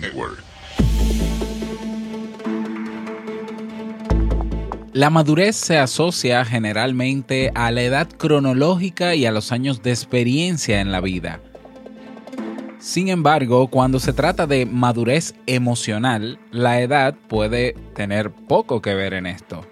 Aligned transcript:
Network. 0.00 0.42
La 4.92 5.10
madurez 5.10 5.56
se 5.56 5.78
asocia 5.78 6.44
generalmente 6.44 7.50
a 7.54 7.70
la 7.70 7.82
edad 7.82 8.08
cronológica 8.08 9.14
y 9.14 9.26
a 9.26 9.32
los 9.32 9.50
años 9.50 9.82
de 9.82 9.90
experiencia 9.90 10.80
en 10.80 10.92
la 10.92 11.00
vida. 11.00 11.40
Sin 12.78 13.08
embargo, 13.08 13.68
cuando 13.68 14.00
se 14.00 14.12
trata 14.12 14.46
de 14.46 14.66
madurez 14.66 15.34
emocional, 15.46 16.38
la 16.50 16.80
edad 16.80 17.14
puede 17.28 17.74
tener 17.94 18.30
poco 18.30 18.82
que 18.82 18.94
ver 18.94 19.14
en 19.14 19.26
esto. 19.26 19.64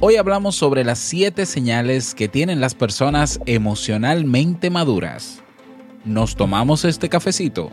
Hoy 0.00 0.16
hablamos 0.16 0.56
sobre 0.56 0.84
las 0.84 0.98
7 0.98 1.44
señales 1.46 2.14
que 2.14 2.28
tienen 2.28 2.60
las 2.60 2.74
personas 2.74 3.40
emocionalmente 3.46 4.70
maduras. 4.70 5.42
¿Nos 6.04 6.36
tomamos 6.36 6.84
este 6.84 7.08
cafecito? 7.08 7.72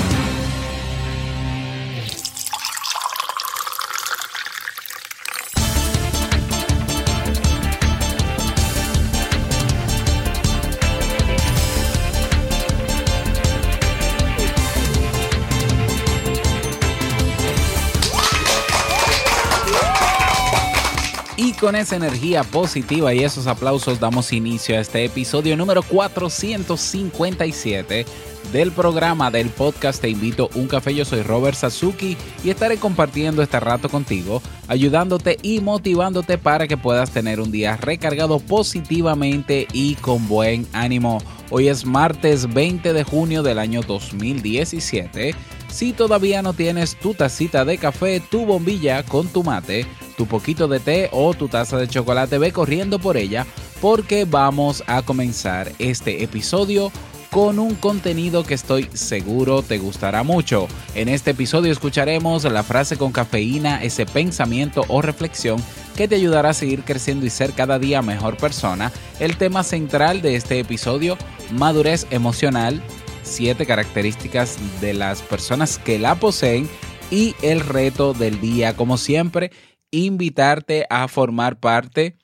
Con 21.61 21.75
esa 21.75 21.95
energía 21.95 22.43
positiva 22.43 23.13
y 23.13 23.23
esos 23.23 23.45
aplausos 23.45 23.99
damos 23.99 24.33
inicio 24.33 24.75
a 24.75 24.79
este 24.79 25.05
episodio 25.05 25.55
número 25.55 25.83
457 25.83 28.03
del 28.51 28.71
programa 28.71 29.29
del 29.29 29.49
podcast 29.49 30.01
Te 30.01 30.09
invito 30.09 30.49
un 30.55 30.67
café. 30.67 30.95
Yo 30.95 31.05
soy 31.05 31.21
Robert 31.21 31.55
Sasuki 31.55 32.17
y 32.43 32.49
estaré 32.49 32.77
compartiendo 32.77 33.43
este 33.43 33.59
rato 33.59 33.89
contigo, 33.89 34.41
ayudándote 34.67 35.37
y 35.43 35.61
motivándote 35.61 36.39
para 36.39 36.67
que 36.67 36.77
puedas 36.77 37.11
tener 37.11 37.39
un 37.39 37.51
día 37.51 37.77
recargado 37.77 38.39
positivamente 38.39 39.67
y 39.71 39.93
con 39.95 40.27
buen 40.27 40.65
ánimo. 40.73 41.19
Hoy 41.51 41.67
es 41.67 41.85
martes 41.85 42.51
20 42.51 42.91
de 42.91 43.03
junio 43.03 43.43
del 43.43 43.59
año 43.59 43.83
2017. 43.83 45.35
Si 45.71 45.93
todavía 45.93 46.41
no 46.41 46.53
tienes 46.53 46.95
tu 46.97 47.13
tacita 47.13 47.63
de 47.63 47.77
café, 47.77 48.19
tu 48.19 48.45
bombilla 48.45 49.03
con 49.03 49.29
tu 49.29 49.41
mate, 49.41 49.87
tu 50.17 50.27
poquito 50.27 50.67
de 50.67 50.81
té 50.81 51.09
o 51.13 51.33
tu 51.33 51.47
taza 51.47 51.77
de 51.77 51.87
chocolate, 51.87 52.37
ve 52.37 52.51
corriendo 52.51 52.99
por 52.99 53.15
ella 53.15 53.47
porque 53.79 54.25
vamos 54.25 54.83
a 54.85 55.01
comenzar 55.01 55.71
este 55.79 56.23
episodio 56.23 56.91
con 57.31 57.59
un 57.59 57.75
contenido 57.75 58.43
que 58.43 58.53
estoy 58.53 58.89
seguro 58.93 59.61
te 59.61 59.77
gustará 59.77 60.21
mucho. 60.23 60.67
En 60.93 61.07
este 61.07 61.31
episodio 61.31 61.71
escucharemos 61.71 62.43
la 62.43 62.61
frase 62.61 62.97
con 62.97 63.13
cafeína, 63.13 63.81
ese 63.81 64.05
pensamiento 64.05 64.83
o 64.89 65.01
reflexión 65.01 65.63
que 65.95 66.09
te 66.09 66.15
ayudará 66.15 66.49
a 66.49 66.53
seguir 66.53 66.83
creciendo 66.83 67.25
y 67.25 67.29
ser 67.29 67.53
cada 67.53 67.79
día 67.79 68.01
mejor 68.01 68.35
persona. 68.35 68.91
El 69.19 69.37
tema 69.37 69.63
central 69.63 70.21
de 70.21 70.35
este 70.35 70.59
episodio, 70.59 71.17
madurez 71.51 72.05
emocional, 72.11 72.83
siete 73.23 73.65
características 73.65 74.57
de 74.81 74.93
las 74.93 75.21
personas 75.21 75.77
que 75.77 75.99
la 75.99 76.15
poseen 76.15 76.69
y 77.09 77.35
el 77.41 77.59
reto 77.59 78.13
del 78.13 78.39
día, 78.39 78.75
como 78.75 78.97
siempre, 78.97 79.51
invitarte 79.91 80.85
a 80.89 81.07
formar 81.07 81.59
parte 81.59 82.17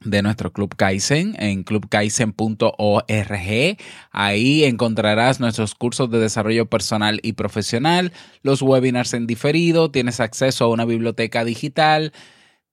de 0.00 0.22
nuestro 0.22 0.52
Club 0.52 0.74
Kaizen 0.76 1.36
en 1.38 1.64
clubkaizen.org. 1.64 3.76
Ahí 4.10 4.64
encontrarás 4.64 5.40
nuestros 5.40 5.74
cursos 5.74 6.10
de 6.10 6.18
desarrollo 6.18 6.66
personal 6.66 7.20
y 7.22 7.32
profesional, 7.32 8.12
los 8.42 8.62
webinars 8.62 9.14
en 9.14 9.26
diferido, 9.26 9.90
tienes 9.90 10.20
acceso 10.20 10.64
a 10.64 10.68
una 10.68 10.84
biblioteca 10.84 11.44
digital, 11.44 12.12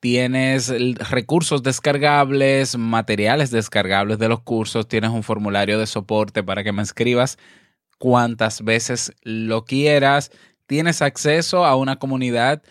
tienes 0.03 0.67
recursos 1.09 1.63
descargables, 1.63 2.77
materiales 2.77 3.51
descargables 3.51 4.19
de 4.19 4.27
los 4.27 4.41
cursos, 4.41 4.85
tienes 4.85 5.11
un 5.11 5.23
formulario 5.23 5.79
de 5.79 5.87
soporte 5.87 6.43
para 6.43 6.61
que 6.61 6.73
me 6.73 6.81
escribas 6.81 7.37
cuantas 7.99 8.65
veces 8.65 9.13
lo 9.21 9.63
quieras, 9.63 10.29
tienes 10.65 11.01
acceso 11.01 11.63
a 11.63 11.77
una 11.77 11.99
comunidad 11.99 12.61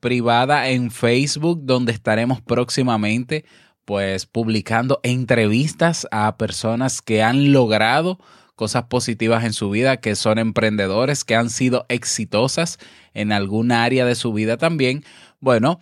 privada 0.00 0.70
en 0.70 0.90
Facebook 0.90 1.60
donde 1.62 1.92
estaremos 1.92 2.40
próximamente 2.40 3.44
pues 3.84 4.26
publicando 4.26 4.98
entrevistas 5.04 6.08
a 6.10 6.36
personas 6.36 7.00
que 7.00 7.22
han 7.22 7.52
logrado 7.52 8.18
cosas 8.56 8.86
positivas 8.86 9.44
en 9.44 9.52
su 9.52 9.70
vida, 9.70 9.98
que 9.98 10.16
son 10.16 10.40
emprendedores, 10.40 11.22
que 11.22 11.36
han 11.36 11.48
sido 11.48 11.86
exitosas 11.88 12.80
en 13.14 13.30
alguna 13.30 13.84
área 13.84 14.04
de 14.04 14.16
su 14.16 14.32
vida 14.32 14.56
también. 14.56 15.04
Bueno, 15.38 15.78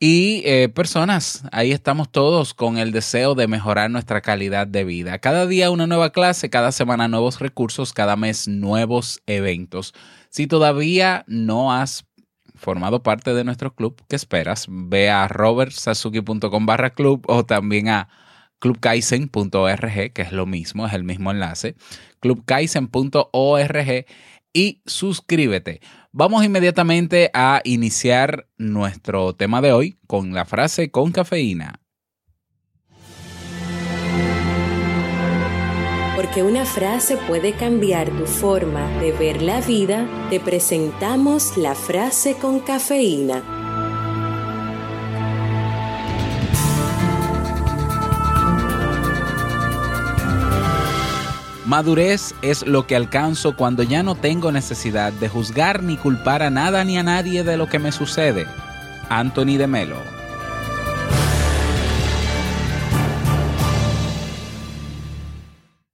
y 0.00 0.42
eh, 0.44 0.68
personas, 0.68 1.42
ahí 1.50 1.72
estamos 1.72 2.10
todos 2.10 2.54
con 2.54 2.78
el 2.78 2.92
deseo 2.92 3.34
de 3.34 3.48
mejorar 3.48 3.90
nuestra 3.90 4.20
calidad 4.20 4.66
de 4.66 4.84
vida. 4.84 5.18
Cada 5.18 5.46
día 5.46 5.72
una 5.72 5.88
nueva 5.88 6.10
clase, 6.10 6.50
cada 6.50 6.70
semana 6.70 7.08
nuevos 7.08 7.40
recursos, 7.40 7.92
cada 7.92 8.14
mes 8.14 8.46
nuevos 8.46 9.20
eventos. 9.26 9.94
Si 10.28 10.46
todavía 10.46 11.24
no 11.26 11.72
has 11.72 12.06
formado 12.54 13.02
parte 13.02 13.34
de 13.34 13.42
nuestro 13.42 13.74
club, 13.74 14.00
¿qué 14.08 14.14
esperas? 14.14 14.66
Ve 14.68 15.10
a 15.10 15.26
robertsasuki.com 15.26 16.66
barra 16.66 16.90
club 16.90 17.24
o 17.26 17.44
también 17.44 17.88
a 17.88 18.08
clubkaizen.org, 18.60 20.12
que 20.12 20.22
es 20.22 20.30
lo 20.32 20.46
mismo, 20.46 20.86
es 20.86 20.92
el 20.92 21.02
mismo 21.02 21.32
enlace, 21.32 21.74
clubkaizen.org 22.20 24.06
y 24.52 24.80
suscríbete. 24.86 25.80
Vamos 26.20 26.44
inmediatamente 26.44 27.30
a 27.32 27.60
iniciar 27.62 28.48
nuestro 28.56 29.36
tema 29.36 29.60
de 29.60 29.72
hoy 29.72 30.00
con 30.08 30.34
la 30.34 30.44
frase 30.44 30.90
con 30.90 31.12
cafeína. 31.12 31.80
Porque 36.16 36.42
una 36.42 36.64
frase 36.64 37.18
puede 37.28 37.52
cambiar 37.52 38.10
tu 38.10 38.26
forma 38.26 38.88
de 38.98 39.12
ver 39.12 39.42
la 39.42 39.60
vida, 39.60 40.08
te 40.28 40.40
presentamos 40.40 41.56
la 41.56 41.76
frase 41.76 42.34
con 42.34 42.58
cafeína. 42.58 43.57
Madurez 51.68 52.34
es 52.40 52.66
lo 52.66 52.86
que 52.86 52.96
alcanzo 52.96 53.54
cuando 53.54 53.82
ya 53.82 54.02
no 54.02 54.14
tengo 54.14 54.50
necesidad 54.50 55.12
de 55.12 55.28
juzgar 55.28 55.82
ni 55.82 55.98
culpar 55.98 56.42
a 56.42 56.48
nada 56.48 56.82
ni 56.82 56.96
a 56.96 57.02
nadie 57.02 57.44
de 57.44 57.58
lo 57.58 57.66
que 57.68 57.78
me 57.78 57.92
sucede. 57.92 58.46
Anthony 59.10 59.58
de 59.58 59.66
Melo. 59.66 59.96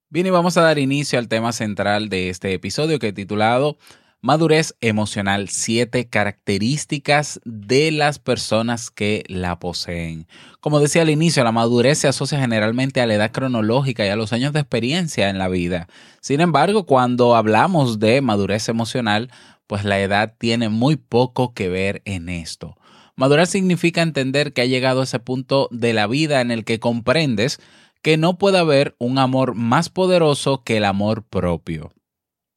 Bien, 0.09 0.25
y 0.25 0.29
vamos 0.29 0.55
a 0.55 0.61
dar 0.61 0.79
inicio 0.79 1.19
al 1.19 1.27
tema 1.27 1.51
central 1.51 2.07
de 2.07 2.29
este 2.29 2.53
episodio 2.53 2.97
que 2.97 3.09
he 3.09 3.13
titulado 3.13 3.75
Madurez 4.25 4.75
emocional, 4.81 5.49
siete 5.49 6.09
características 6.09 7.39
de 7.45 7.91
las 7.91 8.17
personas 8.17 8.89
que 8.89 9.23
la 9.27 9.59
poseen. 9.59 10.25
Como 10.61 10.79
decía 10.79 11.03
al 11.03 11.11
inicio, 11.11 11.43
la 11.43 11.51
madurez 11.51 11.99
se 11.99 12.07
asocia 12.07 12.39
generalmente 12.39 13.01
a 13.01 13.05
la 13.05 13.13
edad 13.13 13.31
cronológica 13.31 14.03
y 14.03 14.09
a 14.09 14.15
los 14.15 14.33
años 14.33 14.51
de 14.51 14.61
experiencia 14.61 15.29
en 15.29 15.37
la 15.37 15.47
vida. 15.47 15.87
Sin 16.21 16.41
embargo, 16.41 16.87
cuando 16.87 17.35
hablamos 17.35 17.99
de 17.99 18.19
madurez 18.21 18.67
emocional, 18.67 19.29
pues 19.67 19.83
la 19.83 19.99
edad 19.99 20.33
tiene 20.39 20.69
muy 20.69 20.95
poco 20.95 21.53
que 21.53 21.69
ver 21.69 22.01
en 22.05 22.27
esto. 22.27 22.77
Madurar 23.15 23.45
significa 23.45 24.01
entender 24.01 24.53
que 24.53 24.61
ha 24.61 24.65
llegado 24.65 25.01
a 25.01 25.03
ese 25.03 25.19
punto 25.19 25.67
de 25.69 25.93
la 25.93 26.07
vida 26.07 26.41
en 26.41 26.49
el 26.49 26.65
que 26.65 26.79
comprendes 26.79 27.59
que 28.01 28.17
no 28.17 28.39
puede 28.39 28.57
haber 28.57 28.95
un 28.97 29.19
amor 29.19 29.53
más 29.53 29.89
poderoso 29.89 30.63
que 30.63 30.77
el 30.77 30.85
amor 30.85 31.21
propio. 31.21 31.91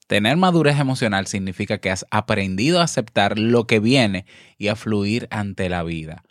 Tener 0.08 0.38
madurez 0.38 0.80
emocional 0.80 1.26
significa 1.26 1.78
que 1.78 1.90
has 1.90 2.06
aprendido 2.10 2.80
a 2.80 2.84
aceptar 2.84 3.38
lo 3.38 3.66
que 3.66 3.78
viene 3.78 4.24
y 4.56 4.68
a 4.68 4.74
fluir 4.74 5.28
ante 5.30 5.68
la 5.68 5.82
vida. 5.82 6.24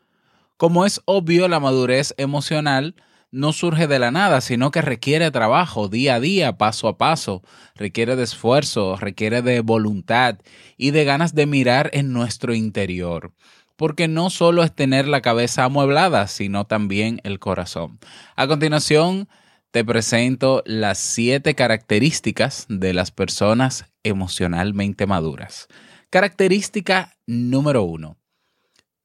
Como 0.57 0.83
es 0.83 1.01
obvio, 1.05 1.47
la 1.47 1.59
madurez 1.59 2.15
emocional 2.17 2.95
no 3.29 3.53
surge 3.53 3.85
de 3.85 3.99
la 3.99 4.09
nada, 4.09 4.41
sino 4.41 4.71
que 4.71 4.81
requiere 4.81 5.29
trabajo 5.29 5.89
día 5.89 6.15
a 6.15 6.19
día, 6.19 6.57
paso 6.57 6.87
a 6.87 6.97
paso, 6.97 7.43
requiere 7.75 8.15
de 8.15 8.23
esfuerzo, 8.23 8.95
requiere 8.95 9.43
de 9.43 9.59
voluntad 9.59 10.39
y 10.75 10.89
de 10.89 11.05
ganas 11.05 11.35
de 11.35 11.45
mirar 11.45 11.91
en 11.93 12.13
nuestro 12.13 12.55
interior. 12.55 13.31
Porque 13.75 14.07
no 14.07 14.31
solo 14.31 14.63
es 14.63 14.73
tener 14.73 15.07
la 15.07 15.21
cabeza 15.21 15.65
amueblada, 15.65 16.25
sino 16.25 16.65
también 16.65 17.21
el 17.23 17.37
corazón. 17.37 17.99
A 18.35 18.47
continuación, 18.47 19.29
te 19.77 19.85
presento 19.85 20.63
las 20.65 20.97
siete 20.97 21.53
características 21.53 22.65
de 22.67 22.95
las 22.95 23.11
personas 23.11 23.85
emocionalmente 24.01 25.05
maduras. 25.05 25.67
Característica 26.09 27.15
número 27.27 27.83
uno. 27.83 28.17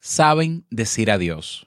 Saben 0.01 0.65
decir 0.71 1.11
adiós. 1.11 1.67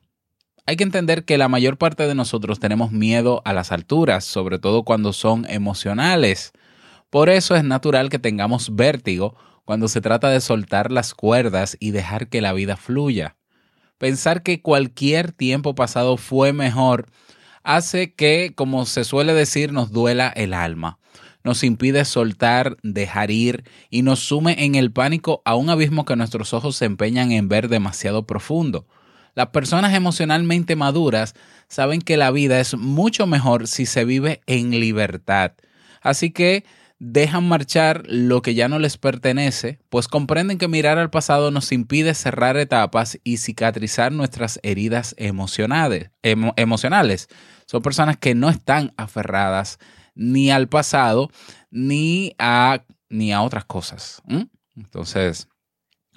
Hay 0.65 0.75
que 0.75 0.83
entender 0.85 1.23
que 1.23 1.37
la 1.37 1.47
mayor 1.49 1.77
parte 1.77 2.07
de 2.07 2.15
nosotros 2.15 2.59
tenemos 2.59 2.91
miedo 2.91 3.43
a 3.45 3.53
las 3.53 3.71
alturas, 3.71 4.25
sobre 4.25 4.57
todo 4.57 4.81
cuando 4.81 5.13
son 5.13 5.45
emocionales. 5.51 6.51
Por 7.11 7.29
eso 7.29 7.55
es 7.55 7.63
natural 7.63 8.09
que 8.09 8.17
tengamos 8.17 8.75
vértigo 8.75 9.35
cuando 9.65 9.87
se 9.87 10.01
trata 10.01 10.29
de 10.29 10.41
soltar 10.41 10.91
las 10.91 11.13
cuerdas 11.13 11.77
y 11.79 11.91
dejar 11.91 12.27
que 12.27 12.41
la 12.41 12.53
vida 12.53 12.75
fluya. 12.75 13.37
Pensar 13.99 14.41
que 14.41 14.63
cualquier 14.63 15.31
tiempo 15.31 15.75
pasado 15.75 16.17
fue 16.17 16.53
mejor 16.53 17.05
hace 17.65 18.13
que, 18.13 18.53
como 18.55 18.85
se 18.85 19.03
suele 19.03 19.33
decir, 19.33 19.73
nos 19.73 19.91
duela 19.91 20.29
el 20.29 20.53
alma. 20.53 20.99
Nos 21.43 21.63
impide 21.63 22.05
soltar, 22.05 22.77
dejar 22.81 23.29
ir 23.31 23.65
y 23.89 24.01
nos 24.01 24.19
sume 24.19 24.63
en 24.63 24.75
el 24.75 24.91
pánico 24.91 25.41
a 25.45 25.55
un 25.55 25.69
abismo 25.69 26.05
que 26.05 26.15
nuestros 26.15 26.53
ojos 26.53 26.77
se 26.77 26.85
empeñan 26.85 27.31
en 27.31 27.49
ver 27.49 27.67
demasiado 27.67 28.25
profundo. 28.25 28.87
Las 29.35 29.47
personas 29.47 29.93
emocionalmente 29.93 30.75
maduras 30.75 31.35
saben 31.67 32.01
que 32.01 32.17
la 32.17 32.31
vida 32.31 32.59
es 32.59 32.75
mucho 32.77 33.27
mejor 33.27 33.67
si 33.67 33.85
se 33.85 34.05
vive 34.05 34.41
en 34.47 34.71
libertad. 34.71 35.51
Así 36.01 36.31
que 36.31 36.63
dejan 36.99 37.47
marchar 37.47 38.03
lo 38.07 38.41
que 38.41 38.55
ya 38.55 38.67
no 38.67 38.79
les 38.79 38.97
pertenece, 38.97 39.79
pues 39.89 40.07
comprenden 40.07 40.57
que 40.57 40.67
mirar 40.67 40.97
al 40.97 41.09
pasado 41.09 41.51
nos 41.51 41.71
impide 41.71 42.13
cerrar 42.13 42.57
etapas 42.57 43.19
y 43.23 43.37
cicatrizar 43.37 44.11
nuestras 44.11 44.59
heridas 44.63 45.13
emocionales. 45.17 46.11
emocionales. 46.23 47.27
Son 47.65 47.81
personas 47.81 48.17
que 48.17 48.35
no 48.35 48.49
están 48.49 48.93
aferradas 48.97 49.79
ni 50.13 50.51
al 50.51 50.69
pasado 50.69 51.29
ni 51.69 52.33
a, 52.39 52.83
ni 53.09 53.33
a 53.33 53.41
otras 53.41 53.65
cosas. 53.65 54.21
Entonces, 54.75 55.49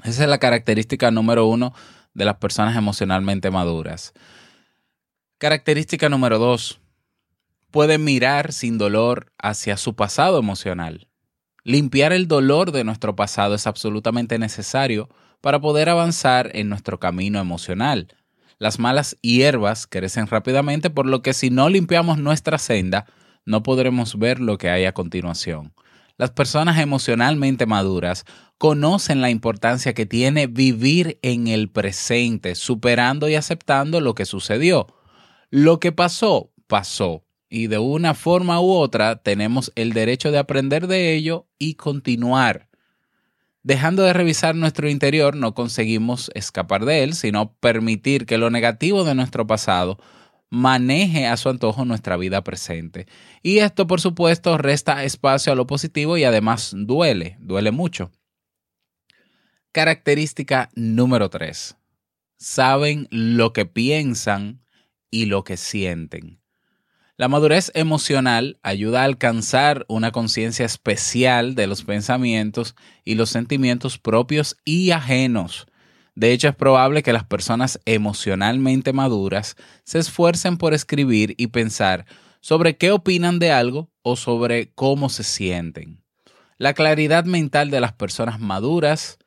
esa 0.05 0.23
es 0.23 0.29
la 0.29 0.39
característica 0.39 1.11
número 1.11 1.47
uno 1.47 1.75
de 2.15 2.25
las 2.25 2.37
personas 2.37 2.77
emocionalmente 2.77 3.51
maduras. 3.51 4.13
Característica 5.39 6.09
número 6.09 6.39
dos, 6.39 6.81
puede 7.71 7.99
mirar 7.99 8.53
sin 8.53 8.79
dolor 8.79 9.33
hacia 9.39 9.77
su 9.77 9.95
pasado 9.95 10.39
emocional. 10.39 11.09
Limpiar 11.65 12.13
el 12.13 12.29
dolor 12.29 12.73
de 12.73 12.85
nuestro 12.85 13.15
pasado 13.15 13.55
es 13.55 13.67
absolutamente 13.67 14.39
necesario 14.39 15.09
para 15.41 15.61
poder 15.61 15.89
avanzar 15.89 16.51
en 16.55 16.69
nuestro 16.69 16.99
camino 16.99 17.41
emocional. 17.41 18.09
Las 18.59 18.79
malas 18.79 19.17
hierbas 19.23 19.87
crecen 19.87 20.27
rápidamente, 20.27 20.91
por 20.91 21.07
lo 21.07 21.23
que 21.23 21.33
si 21.33 21.51
no 21.51 21.69
limpiamos 21.69 22.19
nuestra 22.19 22.59
senda, 22.59 23.07
no 23.45 23.63
podremos 23.63 24.19
ver 24.19 24.41
lo 24.41 24.59
que 24.59 24.71
hay 24.71 24.85
a 24.85 24.93
continuación. 24.93 25.73
Las 26.17 26.31
personas 26.31 26.79
emocionalmente 26.79 27.67
maduras 27.67 28.25
conocen 28.59 29.21
la 29.21 29.31
importancia 29.31 29.95
que 29.95 30.07
tiene 30.07 30.49
vivir 30.49 31.21
en 31.23 31.47
el 31.47 31.71
presente, 31.71 32.57
superando 32.57 33.29
y 33.29 33.37
aceptando 33.37 34.01
lo 34.01 34.15
que 34.17 34.25
sucedió. 34.25 34.89
Lo 35.51 35.79
que 35.79 35.93
pasó, 35.93 36.51
pasó. 36.67 37.28
Y 37.49 37.69
de 37.69 37.79
una 37.79 38.15
forma 38.15 38.61
u 38.61 38.71
otra 38.71 39.23
tenemos 39.23 39.73
el 39.75 39.93
derecho 39.93 40.31
de 40.31 40.39
aprender 40.39 40.87
de 40.87 41.15
ello 41.15 41.47
y 41.59 41.75
continuar. 41.75 42.69
Dejando 43.63 44.03
de 44.03 44.13
revisar 44.13 44.55
nuestro 44.55 44.89
interior 44.89 45.37
no 45.37 45.55
conseguimos 45.55 46.31
escapar 46.35 46.85
de 46.85 47.03
él, 47.03 47.15
sino 47.15 47.55
permitir 47.55 48.27
que 48.27 48.39
lo 48.39 48.51
negativo 48.51 49.05
de 49.05 49.15
nuestro 49.15 49.47
pasado 49.47 49.99
maneje 50.51 51.27
a 51.27 51.37
su 51.37 51.49
antojo 51.49 51.85
nuestra 51.85 52.17
vida 52.17 52.43
presente. 52.43 53.07
Y 53.43 53.59
esto, 53.59 53.87
por 53.87 54.01
supuesto, 54.01 54.57
resta 54.59 55.05
espacio 55.05 55.53
a 55.53 55.57
lo 55.57 55.67
positivo 55.67 56.17
y 56.17 56.25
además 56.25 56.73
duele, 56.75 57.37
duele 57.41 57.71
mucho. 57.71 58.11
Característica 59.73 60.71
número 60.75 61.29
3. 61.29 61.77
Saben 62.39 63.07
lo 63.11 63.53
que 63.53 63.67
piensan 63.67 64.63
y 65.11 65.27
lo 65.27 65.45
que 65.45 65.57
sienten. 65.57 66.41
La 67.19 67.29
madurez 67.29 67.71
emocional 67.75 68.59
ayuda 68.63 69.03
a 69.03 69.05
alcanzar 69.05 69.85
una 69.89 70.13
conciencia 70.13 70.65
especial 70.65 71.55
de 71.55 71.67
los 71.67 71.85
pensamientos 71.85 72.75
y 73.05 73.17
los 73.17 73.29
sentimientos 73.29 73.99
propios 73.99 74.57
y 74.65 74.93
ajenos 74.93 75.67
de 76.19 76.33
hecho, 76.33 76.49
es 76.49 76.57
probable 76.57 77.05
que 77.05 77.13
las 77.13 77.23
personas 77.23 77.79
emocionalmente 77.85 78.93
maduras 78.93 79.55
se 79.85 80.01
esfuercen 80.01 80.57
por 80.57 80.75
escribir 80.75 81.37
y 81.39 81.47
pensar 81.47 82.07
sobre 82.41 82.77
qué 82.77 82.91
opinan 82.91 83.39
de 83.39 83.53
algo 83.53 83.89
o 84.03 84.17
sobre 84.17 84.73
cómo 84.73 85.11
se 85.11 85.23
sienten. 85.23 86.03
La 86.57 86.75
claridad 86.75 87.25
mental 87.25 87.71
de 87.71 87.79
las 87.79 87.93
personas 87.93 88.41
maduras, 88.41 89.19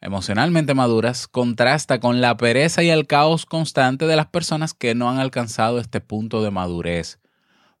emocionalmente 0.00 0.74
maduras, 0.74 1.28
contrasta 1.28 2.00
con 2.00 2.20
la 2.20 2.36
pereza 2.36 2.82
y 2.82 2.90
el 2.90 3.06
caos 3.06 3.46
constante 3.46 4.08
de 4.08 4.16
las 4.16 4.26
personas 4.26 4.74
que 4.74 4.96
no 4.96 5.08
han 5.08 5.20
alcanzado 5.20 5.78
este 5.78 6.00
punto 6.00 6.42
de 6.42 6.50
madurez. 6.50 7.20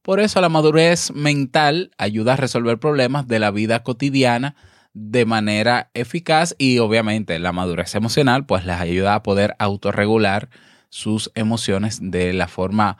Por 0.04 0.20
eso 0.20 0.42
la 0.42 0.50
madurez 0.50 1.12
mental 1.14 1.90
ayuda 1.96 2.34
a 2.34 2.36
resolver 2.36 2.78
problemas 2.78 3.26
de 3.26 3.38
la 3.38 3.50
vida 3.50 3.82
cotidiana 3.82 4.54
de 4.92 5.24
manera 5.24 5.90
eficaz 5.94 6.54
y 6.58 6.78
obviamente 6.78 7.38
la 7.38 7.52
madurez 7.52 7.94
emocional 7.94 8.44
pues 8.44 8.66
les 8.66 8.76
ayuda 8.76 9.14
a 9.14 9.22
poder 9.22 9.56
autorregular 9.58 10.50
sus 10.90 11.32
emociones 11.34 12.00
de 12.02 12.34
la 12.34 12.48
forma 12.48 12.98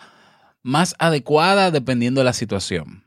más 0.63 0.97
adecuada 0.99 1.71
dependiendo 1.71 2.23
de 2.23 2.25
la 2.25 2.33
situación. 2.33 3.05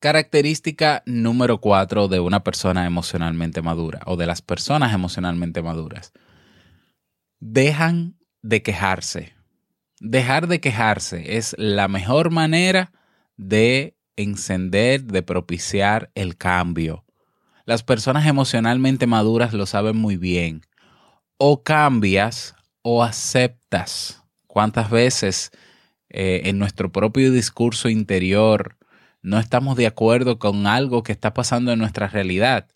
Característica 0.00 1.04
número 1.06 1.60
cuatro 1.60 2.08
de 2.08 2.18
una 2.18 2.42
persona 2.42 2.86
emocionalmente 2.86 3.62
madura 3.62 4.00
o 4.04 4.16
de 4.16 4.26
las 4.26 4.42
personas 4.42 4.92
emocionalmente 4.92 5.62
maduras. 5.62 6.12
Dejan 7.38 8.16
de 8.42 8.64
quejarse. 8.64 9.33
Dejar 10.06 10.48
de 10.48 10.60
quejarse 10.60 11.38
es 11.38 11.56
la 11.56 11.88
mejor 11.88 12.30
manera 12.30 12.92
de 13.38 13.96
encender, 14.16 15.02
de 15.04 15.22
propiciar 15.22 16.10
el 16.14 16.36
cambio. 16.36 17.06
Las 17.64 17.82
personas 17.82 18.26
emocionalmente 18.26 19.06
maduras 19.06 19.54
lo 19.54 19.64
saben 19.64 19.96
muy 19.96 20.18
bien. 20.18 20.60
O 21.38 21.62
cambias 21.62 22.54
o 22.82 23.02
aceptas. 23.02 24.22
¿Cuántas 24.46 24.90
veces 24.90 25.52
eh, 26.10 26.42
en 26.44 26.58
nuestro 26.58 26.92
propio 26.92 27.32
discurso 27.32 27.88
interior 27.88 28.76
no 29.22 29.38
estamos 29.38 29.74
de 29.74 29.86
acuerdo 29.86 30.38
con 30.38 30.66
algo 30.66 31.02
que 31.02 31.12
está 31.12 31.32
pasando 31.32 31.72
en 31.72 31.78
nuestra 31.78 32.08
realidad? 32.08 32.68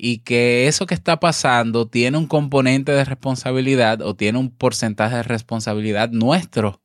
Y 0.00 0.18
que 0.18 0.68
eso 0.68 0.86
que 0.86 0.94
está 0.94 1.18
pasando 1.18 1.88
tiene 1.88 2.18
un 2.18 2.26
componente 2.26 2.92
de 2.92 3.04
responsabilidad 3.04 4.00
o 4.02 4.14
tiene 4.14 4.38
un 4.38 4.50
porcentaje 4.50 5.16
de 5.16 5.22
responsabilidad 5.24 6.10
nuestro. 6.10 6.80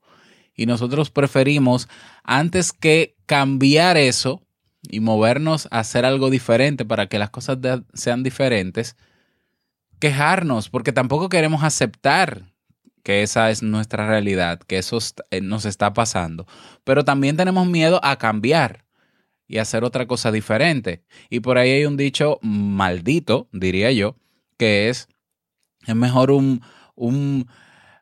Y 0.55 0.65
nosotros 0.65 1.12
preferimos, 1.12 1.88
antes 2.24 2.74
que 2.74 3.15
cambiar 3.27 3.98
eso, 3.98 4.41
y 4.89 5.00
movernos 5.00 5.67
a 5.72 5.79
hacer 5.79 6.05
algo 6.05 6.29
diferente 6.29 6.86
para 6.86 7.08
que 7.08 7.20
las 7.20 7.29
cosas 7.29 7.58
sean 7.93 8.24
diferentes, 8.24 8.96
quejarnos, 10.00 10.70
porque 10.70 10.91
tampoco 10.91 11.29
queremos 11.29 11.63
aceptar 11.63 12.51
que 13.03 13.24
esa 13.24 13.50
es 13.51 13.63
nuestra 13.63 14.08
realidad, 14.08 14.60
que 14.60 14.77
eso 14.77 14.98
eh, 15.32 15.41
nos 15.41 15.65
está 15.65 15.93
pasando, 15.93 16.48
pero 16.84 17.05
también 17.05 17.38
tenemos 17.38 17.67
miedo 17.67 18.00
a 18.03 18.17
cambiar 18.17 18.83
y 19.48 19.58
hacer 19.58 19.84
otra 19.84 20.08
cosa 20.08 20.32
diferente. 20.32 21.04
Y 21.30 21.42
por 21.42 21.58
ahí 21.58 21.72
hay 21.72 21.86
un 21.86 21.98
dicho 21.98 22.40
maldito, 22.42 23.48
diría 23.52 23.92
yo, 23.92 24.16
que 24.58 24.90
es, 24.90 25.08
es 25.86 25.96
mejor 25.96 26.32
un, 26.32 26.62
un, 26.96 27.48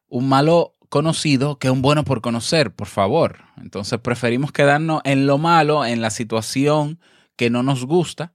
un 0.07 0.29
malo 0.29 0.73
conocido 0.89 1.57
que 1.57 1.69
un 1.69 1.81
bueno 1.81 2.03
por 2.03 2.21
conocer, 2.21 2.73
por 2.73 2.87
favor. 2.87 3.39
Entonces 3.57 3.99
preferimos 3.99 4.51
quedarnos 4.51 5.01
en 5.05 5.25
lo 5.25 5.37
malo, 5.37 5.85
en 5.85 6.01
la 6.01 6.09
situación 6.09 6.99
que 7.35 7.49
no 7.49 7.63
nos 7.63 7.85
gusta, 7.85 8.33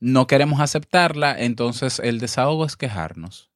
no 0.00 0.26
queremos 0.26 0.60
aceptarla, 0.60 1.38
entonces 1.38 2.00
el 2.02 2.18
desahogo 2.18 2.64
es 2.64 2.76
quejarnos. 2.76 3.50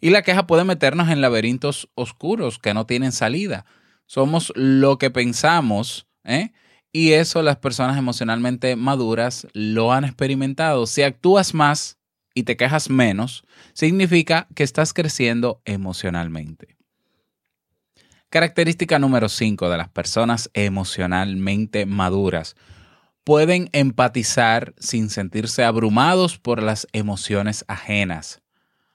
Y 0.00 0.10
la 0.10 0.22
queja 0.22 0.46
puede 0.46 0.64
meternos 0.64 1.08
en 1.08 1.20
laberintos 1.20 1.88
oscuros 1.94 2.58
que 2.58 2.74
no 2.74 2.86
tienen 2.86 3.12
salida. 3.12 3.64
Somos 4.06 4.52
lo 4.56 4.98
que 4.98 5.10
pensamos, 5.10 6.08
¿eh? 6.24 6.52
Y 6.92 7.12
eso 7.12 7.42
las 7.42 7.56
personas 7.56 7.98
emocionalmente 7.98 8.76
maduras 8.76 9.46
lo 9.52 9.92
han 9.92 10.04
experimentado. 10.04 10.86
Si 10.86 11.02
actúas 11.02 11.54
más, 11.54 11.98
y 12.38 12.44
te 12.44 12.56
quejas 12.56 12.88
menos, 12.88 13.44
significa 13.72 14.46
que 14.54 14.62
estás 14.62 14.92
creciendo 14.92 15.60
emocionalmente. 15.64 16.76
Característica 18.30 19.00
número 19.00 19.28
5 19.28 19.68
de 19.68 19.76
las 19.76 19.88
personas 19.88 20.48
emocionalmente 20.54 21.84
maduras. 21.84 22.54
Pueden 23.24 23.68
empatizar 23.72 24.74
sin 24.78 25.10
sentirse 25.10 25.64
abrumados 25.64 26.38
por 26.38 26.62
las 26.62 26.86
emociones 26.92 27.64
ajenas. 27.66 28.40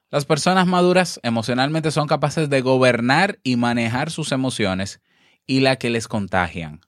Las 0.09 0.23
personas 0.23 0.65
maduras 0.65 1.19
emocionalmente 1.23 1.91
son 1.91 2.07
capaces 2.07 2.49
de 2.49 2.61
gobernar 2.61 3.39
y 3.43 3.57
manejar 3.57 4.09
sus 4.09 4.31
emociones 4.31 5.01
y 5.45 5.59
la 5.59 5.75
que 5.75 5.89
les 5.89 6.07
contagian. 6.07 6.79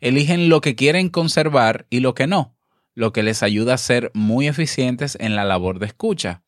Eligen 0.00 0.48
lo 0.48 0.60
que 0.60 0.74
quieren 0.74 1.08
conservar 1.08 1.86
y 1.90 2.00
lo 2.00 2.14
que 2.14 2.26
no, 2.26 2.56
lo 2.94 3.12
que 3.12 3.22
les 3.22 3.42
ayuda 3.42 3.74
a 3.74 3.78
ser 3.78 4.10
muy 4.14 4.48
eficientes 4.48 5.16
en 5.20 5.36
la 5.36 5.44
labor 5.44 5.78
de 5.78 5.86
escucha. 5.86 6.42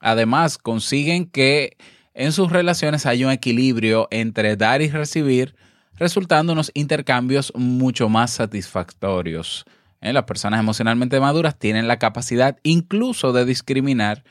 Además, 0.00 0.58
consiguen 0.58 1.26
que 1.26 1.76
en 2.14 2.32
sus 2.32 2.50
relaciones 2.50 3.06
haya 3.06 3.26
un 3.26 3.32
equilibrio 3.32 4.08
entre 4.10 4.56
dar 4.56 4.82
y 4.82 4.88
recibir, 4.88 5.54
resultando 5.94 6.52
unos 6.52 6.70
intercambios 6.74 7.52
mucho 7.54 8.08
más 8.08 8.32
satisfactorios. 8.32 9.64
¿Eh? 10.00 10.12
Las 10.12 10.24
personas 10.24 10.60
emocionalmente 10.60 11.20
maduras 11.20 11.58
tienen 11.58 11.88
la 11.88 11.98
capacidad 11.98 12.58
incluso 12.62 13.32
de 13.32 13.44
discriminar 13.44 14.24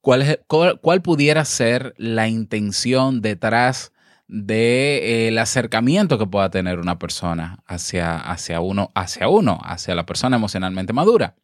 cuál, 0.00 1.02
pudiera 1.02 1.44
ser 1.44 1.94
la 1.96 2.28
intención 2.28 3.20
detrás 3.20 3.92
de, 4.28 5.28
eh, 5.28 5.38
acercamiento 5.40 6.18
que 6.18 6.26
pueda 6.26 6.50
tener 6.50 6.78
una 6.78 6.98
persona 6.98 7.58
hacia, 7.66 8.16
hacia, 8.16 8.60
uno, 8.60 8.90
hacia 8.94 9.28
uno, 9.28 9.58
hacia 9.64 9.94
la 9.94 10.06
persona 10.06 10.36
emocionalmente 10.36 10.92
madura. 10.92 11.34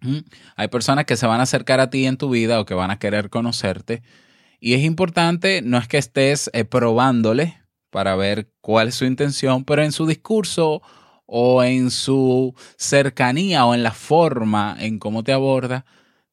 ¿Mm? 0.00 0.18
Hay 0.56 0.68
personas 0.68 1.04
que 1.04 1.16
se 1.16 1.26
van 1.26 1.40
a 1.40 1.44
acercar 1.44 1.80
a 1.80 1.90
ti 1.90 2.06
en 2.06 2.16
tu 2.16 2.30
vida 2.30 2.60
o 2.60 2.64
que 2.64 2.74
van 2.74 2.90
a 2.90 2.98
querer 2.98 3.30
conocerte 3.30 4.02
y 4.60 4.74
es 4.74 4.82
importante, 4.82 5.62
no 5.62 5.78
es 5.78 5.88
que 5.88 5.98
estés 5.98 6.50
eh, 6.52 6.64
probándole 6.64 7.60
para 7.90 8.16
ver 8.16 8.50
cuál 8.60 8.88
es 8.88 8.94
su 8.94 9.04
intención, 9.04 9.64
pero 9.64 9.82
en 9.82 9.92
su 9.92 10.06
discurso 10.06 10.82
o 11.26 11.62
en 11.62 11.90
su 11.90 12.54
cercanía 12.76 13.66
o 13.66 13.74
en 13.74 13.82
la 13.82 13.92
forma 13.92 14.76
en 14.78 14.98
cómo 14.98 15.22
te 15.22 15.32
aborda, 15.32 15.84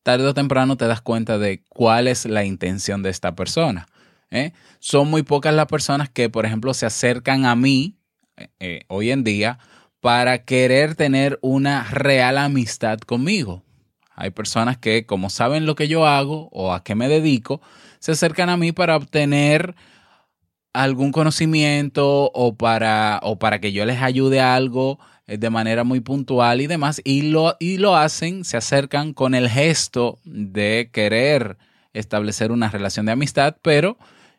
tarde 0.03 0.27
o 0.27 0.33
temprano 0.33 0.77
te 0.77 0.87
das 0.87 1.01
cuenta 1.01 1.37
de 1.37 1.63
cuál 1.69 2.07
es 2.07 2.25
la 2.25 2.45
intención 2.45 3.03
de 3.03 3.09
esta 3.09 3.35
persona. 3.35 3.87
¿Eh? 4.33 4.51
Son 4.79 5.09
muy 5.09 5.23
pocas 5.23 5.53
las 5.53 5.67
personas 5.67 6.09
que, 6.09 6.29
por 6.29 6.45
ejemplo, 6.45 6.73
se 6.73 6.85
acercan 6.85 7.45
a 7.45 7.55
mí 7.55 7.95
eh, 8.35 8.49
eh, 8.59 8.81
hoy 8.87 9.11
en 9.11 9.23
día 9.23 9.59
para 10.01 10.43
querer 10.43 10.95
tener 10.95 11.39
una 11.41 11.85
real 11.85 12.37
amistad 12.37 12.99
conmigo. 12.99 13.63
Hay 14.15 14.31
personas 14.31 14.77
que, 14.77 15.05
como 15.05 15.29
saben 15.29 15.65
lo 15.65 15.75
que 15.75 15.87
yo 15.87 16.05
hago 16.05 16.49
o 16.51 16.73
a 16.73 16.83
qué 16.83 16.95
me 16.95 17.07
dedico, 17.07 17.61
se 17.99 18.11
acercan 18.11 18.49
a 18.49 18.57
mí 18.57 18.71
para 18.71 18.97
obtener 18.97 19.75
algún 20.73 21.11
conocimiento 21.11 22.31
o 22.33 22.55
para, 22.55 23.19
o 23.23 23.37
para 23.37 23.59
que 23.59 23.71
yo 23.71 23.85
les 23.85 24.01
ayude 24.01 24.41
a 24.41 24.55
algo 24.55 24.99
de 25.25 25.49
manera 25.49 25.83
muy 25.83 26.01
puntual 26.01 26.59
y 26.59 26.67
demás, 26.67 26.99
y 27.05 27.21
lo, 27.21 27.55
y 27.59 27.77
lo 27.77 27.95
hacen, 27.95 28.43
se 28.43 28.57
acercan 28.57 29.13
con 29.13 29.35
el 29.35 29.49
gesto 29.49 30.19
de 30.25 30.89
querer 30.91 31.57
establecer 31.93 32.51
una 32.51 32.69
relación 32.69 33.05
de 33.05 33.13
amistad, 33.13 33.55
pero 33.61 33.97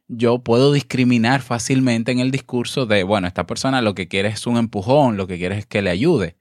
yo 0.08 0.38
puedo 0.38 0.72
discriminar 0.72 1.40
fácilmente 1.40 2.12
en 2.12 2.18
el 2.20 2.30
discurso 2.30 2.86
de, 2.86 3.04
bueno, 3.04 3.26
esta 3.26 3.46
persona 3.46 3.82
lo 3.82 3.94
que 3.94 4.08
quiere 4.08 4.28
es 4.28 4.46
un 4.46 4.56
empujón, 4.56 5.16
lo 5.16 5.26
que 5.26 5.38
quiere 5.38 5.58
es 5.58 5.66
que 5.66 5.82
le 5.82 5.90
ayude. 5.90 6.36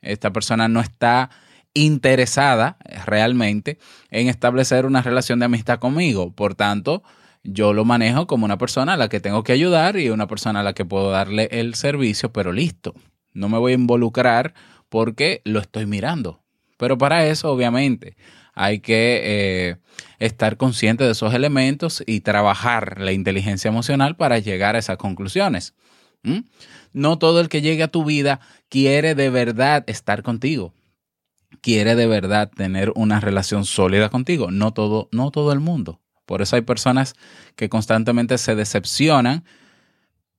Esta 0.00 0.32
persona 0.32 0.68
no 0.68 0.80
está 0.80 1.30
interesada 1.74 2.78
realmente 3.04 3.78
en 4.10 4.28
establecer 4.28 4.86
una 4.86 5.02
relación 5.02 5.38
de 5.38 5.46
amistad 5.46 5.78
conmigo. 5.78 6.32
Por 6.32 6.54
tanto, 6.54 7.02
yo 7.42 7.72
lo 7.72 7.84
manejo 7.84 8.26
como 8.26 8.44
una 8.44 8.58
persona 8.58 8.94
a 8.94 8.96
la 8.96 9.08
que 9.08 9.20
tengo 9.20 9.44
que 9.44 9.52
ayudar 9.52 9.96
y 9.96 10.10
una 10.10 10.26
persona 10.26 10.60
a 10.60 10.62
la 10.62 10.72
que 10.72 10.84
puedo 10.84 11.10
darle 11.10 11.48
el 11.52 11.74
servicio, 11.74 12.32
pero 12.32 12.52
listo. 12.52 12.94
No 13.32 13.48
me 13.48 13.58
voy 13.58 13.72
a 13.72 13.76
involucrar 13.76 14.54
porque 14.88 15.42
lo 15.44 15.60
estoy 15.60 15.86
mirando. 15.86 16.40
Pero 16.78 16.98
para 16.98 17.26
eso, 17.26 17.50
obviamente, 17.50 18.16
hay 18.56 18.80
que 18.80 19.20
eh, 19.22 19.76
estar 20.18 20.56
consciente 20.56 21.04
de 21.04 21.12
esos 21.12 21.34
elementos 21.34 22.02
y 22.06 22.22
trabajar 22.22 23.00
la 23.00 23.12
inteligencia 23.12 23.68
emocional 23.68 24.16
para 24.16 24.40
llegar 24.40 24.74
a 24.74 24.80
esas 24.80 24.96
conclusiones. 24.96 25.74
No 26.92 27.18
todo 27.18 27.40
el 27.40 27.48
que 27.48 27.60
llegue 27.62 27.84
a 27.84 27.88
tu 27.88 28.04
vida 28.04 28.40
quiere 28.68 29.14
de 29.14 29.30
verdad 29.30 29.84
estar 29.86 30.24
contigo. 30.24 30.72
Quiere 31.60 31.94
de 31.94 32.06
verdad 32.06 32.50
tener 32.50 32.92
una 32.96 33.20
relación 33.20 33.64
sólida 33.64 34.08
contigo. 34.08 34.50
No 34.50 34.72
todo, 34.72 35.08
no 35.12 35.30
todo 35.30 35.52
el 35.52 35.60
mundo. 35.60 36.00
Por 36.24 36.42
eso 36.42 36.56
hay 36.56 36.62
personas 36.62 37.14
que 37.54 37.68
constantemente 37.68 38.38
se 38.38 38.56
decepcionan 38.56 39.44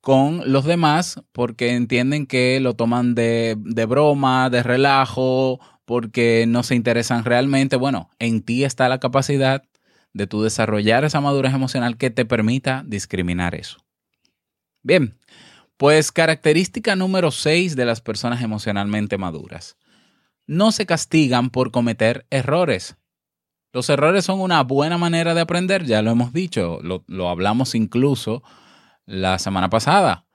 con 0.01 0.51
los 0.51 0.65
demás 0.65 1.21
porque 1.31 1.75
entienden 1.75 2.27
que 2.27 2.59
lo 2.59 2.75
toman 2.75 3.13
de, 3.15 3.55
broma, 3.87 4.49
de 4.49 4.63
relajo, 4.63 5.59
porque 5.87 6.43
no 6.49 6.63
se 6.63 6.75
interesan 6.75 7.23
realmente. 7.23 7.77
Bueno, 7.77 8.09
en 8.19 8.41
ti 8.41 8.65
está 8.65 8.89
la 8.89 8.99
capacidad 8.99 9.63
de 10.11 10.27
tu 10.27 10.43
desarrollar 10.43 11.05
esa 11.05 11.21
madurez 11.21 11.53
emocional 11.53 11.95
que 11.95 12.09
te 12.09 12.25
permita 12.25 12.83
discriminar 12.85 13.55
eso. 13.55 13.77
Bien, 14.83 15.17
pues 15.77 16.11
característica 16.11 16.97
número 16.97 17.31
6 17.31 17.77
de 17.77 17.85
las 17.85 18.01
personas 18.01 18.41
emocionalmente 18.41 19.17
maduras. 19.17 19.77
No 20.45 20.73
se 20.73 20.85
castigan 20.85 21.51
por 21.51 21.71
cometer 21.71 22.25
errores. 22.31 22.97
Los 23.71 23.89
errores 23.89 24.25
son 24.25 24.41
una 24.41 24.63
buena 24.63 24.97
manera 24.97 25.33
de 25.35 25.41
aprender, 25.41 25.85
ya 25.85 26.01
lo 26.01 26.11
hemos 26.11 26.33
dicho, 26.33 26.79
lo 26.81 27.29
hablamos 27.29 27.75
incluso 27.75 28.43
la 29.05 29.39
semana 29.39 29.69
pasada. 29.69 30.25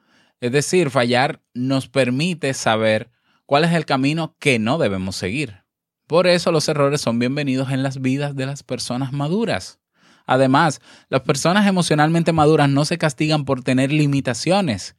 Es 0.41 0.51
decir, 0.51 0.89
fallar 0.89 1.43
nos 1.53 1.89
permite 1.89 2.55
saber 2.55 3.11
cuál 3.53 3.65
es 3.65 3.73
el 3.73 3.85
camino 3.85 4.35
que 4.39 4.59
no 4.59 4.79
debemos 4.79 5.15
seguir. 5.15 5.65
Por 6.07 6.27
eso 6.27 6.51
los 6.53 6.67
errores 6.71 7.03
son 7.03 7.19
bienvenidos 7.19 7.71
en 7.71 7.83
las 7.83 8.01
vidas 8.01 8.35
de 8.35 8.47
las 8.47 8.63
personas 8.63 9.13
maduras. 9.13 9.79
Además, 10.25 10.81
las 11.11 11.21
personas 11.21 11.67
emocionalmente 11.67 12.33
maduras 12.33 12.71
no 12.71 12.87
se 12.87 12.97
castigan 12.97 13.45
por 13.45 13.63
tener 13.63 13.93
limitaciones, 13.93 14.97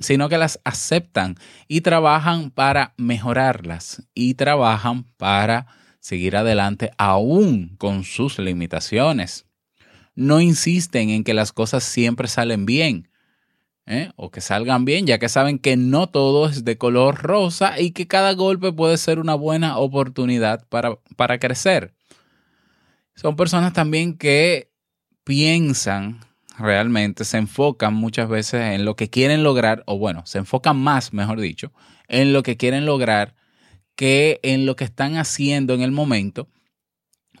sino 0.00 0.28
que 0.28 0.36
las 0.36 0.58
aceptan 0.64 1.36
y 1.68 1.82
trabajan 1.82 2.50
para 2.50 2.92
mejorarlas 2.96 4.02
y 4.14 4.34
trabajan 4.34 5.04
para 5.16 5.68
seguir 6.00 6.36
adelante 6.36 6.90
aún 6.98 7.76
con 7.78 8.02
sus 8.02 8.40
limitaciones 8.40 9.46
no 10.16 10.40
insisten 10.40 11.10
en 11.10 11.22
que 11.22 11.34
las 11.34 11.52
cosas 11.52 11.84
siempre 11.84 12.26
salen 12.26 12.66
bien. 12.66 13.10
¿Eh? 13.86 14.10
o 14.16 14.30
que 14.30 14.40
salgan 14.40 14.84
bien, 14.84 15.06
ya 15.06 15.18
que 15.18 15.28
saben 15.28 15.58
que 15.58 15.76
no 15.76 16.08
todo 16.08 16.48
es 16.48 16.64
de 16.64 16.76
color 16.76 17.22
rosa 17.22 17.80
y 17.80 17.92
que 17.92 18.06
cada 18.06 18.32
golpe 18.34 18.72
puede 18.72 18.98
ser 18.98 19.18
una 19.18 19.34
buena 19.34 19.78
oportunidad 19.78 20.66
para, 20.68 20.96
para 21.16 21.38
crecer. 21.38 21.94
Son 23.14 23.36
personas 23.36 23.72
también 23.72 24.18
que 24.18 24.70
piensan 25.24 26.20
realmente, 26.58 27.24
se 27.24 27.38
enfocan 27.38 27.94
muchas 27.94 28.28
veces 28.28 28.74
en 28.74 28.84
lo 28.84 28.96
que 28.96 29.10
quieren 29.10 29.42
lograr, 29.42 29.82
o 29.86 29.98
bueno, 29.98 30.24
se 30.26 30.38
enfocan 30.38 30.76
más, 30.78 31.12
mejor 31.12 31.40
dicho, 31.40 31.72
en 32.08 32.32
lo 32.32 32.42
que 32.42 32.56
quieren 32.56 32.86
lograr 32.86 33.34
que 33.94 34.40
en 34.42 34.66
lo 34.66 34.76
que 34.76 34.84
están 34.84 35.16
haciendo 35.16 35.74
en 35.74 35.80
el 35.80 35.90
momento 35.90 36.48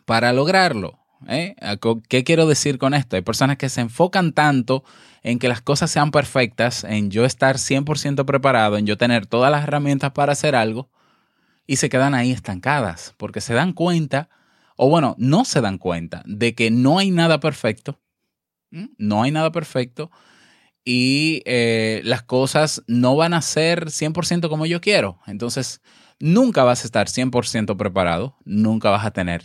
para 0.04 0.32
lograrlo. 0.32 0.98
¿Eh? 1.28 1.54
¿Qué 2.08 2.24
quiero 2.24 2.46
decir 2.46 2.78
con 2.78 2.94
esto? 2.94 3.16
Hay 3.16 3.22
personas 3.22 3.56
que 3.56 3.68
se 3.68 3.80
enfocan 3.80 4.32
tanto 4.32 4.84
en 5.22 5.38
que 5.38 5.48
las 5.48 5.60
cosas 5.60 5.90
sean 5.90 6.10
perfectas, 6.10 6.84
en 6.84 7.10
yo 7.10 7.24
estar 7.24 7.56
100% 7.56 8.24
preparado, 8.24 8.76
en 8.76 8.86
yo 8.86 8.96
tener 8.96 9.26
todas 9.26 9.50
las 9.50 9.64
herramientas 9.64 10.12
para 10.12 10.32
hacer 10.32 10.54
algo, 10.54 10.90
y 11.66 11.76
se 11.76 11.88
quedan 11.88 12.14
ahí 12.14 12.30
estancadas, 12.30 13.14
porque 13.16 13.40
se 13.40 13.54
dan 13.54 13.72
cuenta, 13.72 14.28
o 14.76 14.88
bueno, 14.88 15.16
no 15.18 15.44
se 15.44 15.60
dan 15.60 15.78
cuenta 15.78 16.22
de 16.26 16.54
que 16.54 16.70
no 16.70 16.98
hay 16.98 17.10
nada 17.10 17.40
perfecto, 17.40 17.98
no 18.70 19.22
hay 19.22 19.32
nada 19.32 19.50
perfecto, 19.50 20.10
y 20.84 21.42
eh, 21.46 22.00
las 22.04 22.22
cosas 22.22 22.84
no 22.86 23.16
van 23.16 23.34
a 23.34 23.42
ser 23.42 23.90
100% 23.90 24.48
como 24.48 24.66
yo 24.66 24.80
quiero. 24.80 25.18
Entonces, 25.26 25.82
Nunca 26.18 26.64
vas 26.64 26.82
a 26.82 26.86
estar 26.86 27.08
100% 27.08 27.76
preparado, 27.76 28.36
nunca 28.46 28.88
vas 28.88 29.04
a 29.04 29.10
tener 29.10 29.42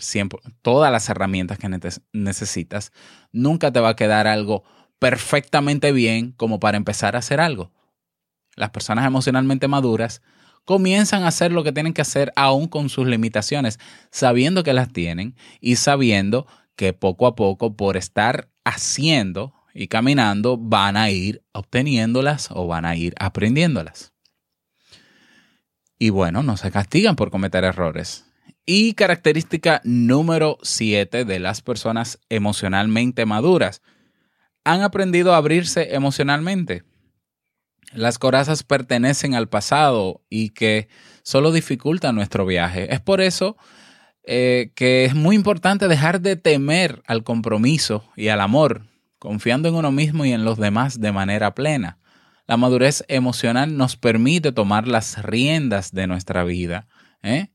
todas 0.62 0.92
las 0.92 1.10
herramientas 1.10 1.58
que 1.58 1.68
necesitas, 2.14 2.94
nunca 3.34 3.74
te 3.74 3.82
va 3.82 3.90
a 3.90 3.96
quedar 3.98 4.26
algo 4.26 4.64
perfectamente 4.98 5.92
bien 5.92 6.32
como 6.32 6.62
para 6.62 6.78
empezar 6.78 7.16
a 7.16 7.20
hacer 7.20 7.42
algo. 7.42 7.74
Las 8.56 8.70
personas 8.70 9.06
emocionalmente 9.06 9.68
maduras 9.68 10.22
comienzan 10.64 11.24
a 11.24 11.28
hacer 11.28 11.52
lo 11.52 11.64
que 11.64 11.74
tienen 11.74 11.94
que 11.94 12.04
hacer 12.04 12.32
aún 12.38 12.68
con 12.68 12.88
sus 12.88 13.06
limitaciones, 13.06 13.78
sabiendo 14.10 14.64
que 14.64 14.74
las 14.74 14.94
tienen 14.94 15.36
y 15.60 15.76
sabiendo 15.76 16.48
que 16.78 16.94
poco 16.94 17.28
a 17.28 17.36
poco 17.36 17.76
por 17.76 17.98
estar 17.98 18.50
haciendo 18.64 19.54
y 19.74 19.88
caminando 19.88 20.58
van 20.58 20.96
a 20.96 21.10
ir 21.10 21.44
obteniéndolas 21.52 22.50
o 22.52 22.68
van 22.68 22.86
a 22.86 22.96
ir 22.96 23.14
aprendiéndolas. 23.20 24.14
Y 26.02 26.10
bueno, 26.10 26.42
no 26.42 26.58
se 26.58 26.72
castigan 26.72 27.16
por 27.16 27.30
cometer 27.30 27.64
errores. 27.64 28.26
Y 28.66 28.96
característica 28.96 29.82
número 29.84 30.58
7 30.64 31.26
de 31.26 31.38
las 31.38 31.62
personas 31.62 32.18
emocionalmente 32.28 33.28
maduras. 33.28 33.84
han 34.64 34.82
aprendido 34.82 35.32
a 35.32 35.38
abrirse 35.38 35.94
emocionalmente. 35.94 36.82
Las 37.94 38.18
corazas 38.18 38.64
pertenecen 38.64 39.36
al 39.36 39.48
pasado 39.48 40.24
y 40.28 40.50
que 40.50 40.88
solo 41.22 41.52
dificultan 41.52 42.16
nuestro 42.16 42.48
viaje. 42.48 42.92
Es 42.92 43.00
por 43.00 43.22
eso 43.22 43.56
eh, 44.24 44.72
que 44.74 45.06
es 45.06 45.14
muy 45.14 45.36
importante 45.36 45.88
dejar 45.88 46.20
de 46.20 46.36
temer 46.36 47.04
al 47.06 47.24
compromiso 47.24 48.10
y 48.16 48.30
al 48.30 48.42
amor, 48.42 48.88
confiando 49.20 49.70
en 49.70 49.76
uno 49.76 49.92
mismo 49.92 50.26
y 50.26 50.32
en 50.32 50.46
los 50.46 50.58
demás 50.58 51.00
de 51.00 51.12
manera 51.12 51.54
plena. 51.54 52.00
La 52.52 52.58
madurez 52.58 53.06
emocional 53.08 53.78
nos 53.78 53.96
permite 53.96 54.52
tomar 54.52 54.86
las 54.86 55.24
riendas 55.24 55.94
de 55.94 56.06
nuestra 56.06 56.44
vida. 56.44 56.86
¿eh? 57.24 57.48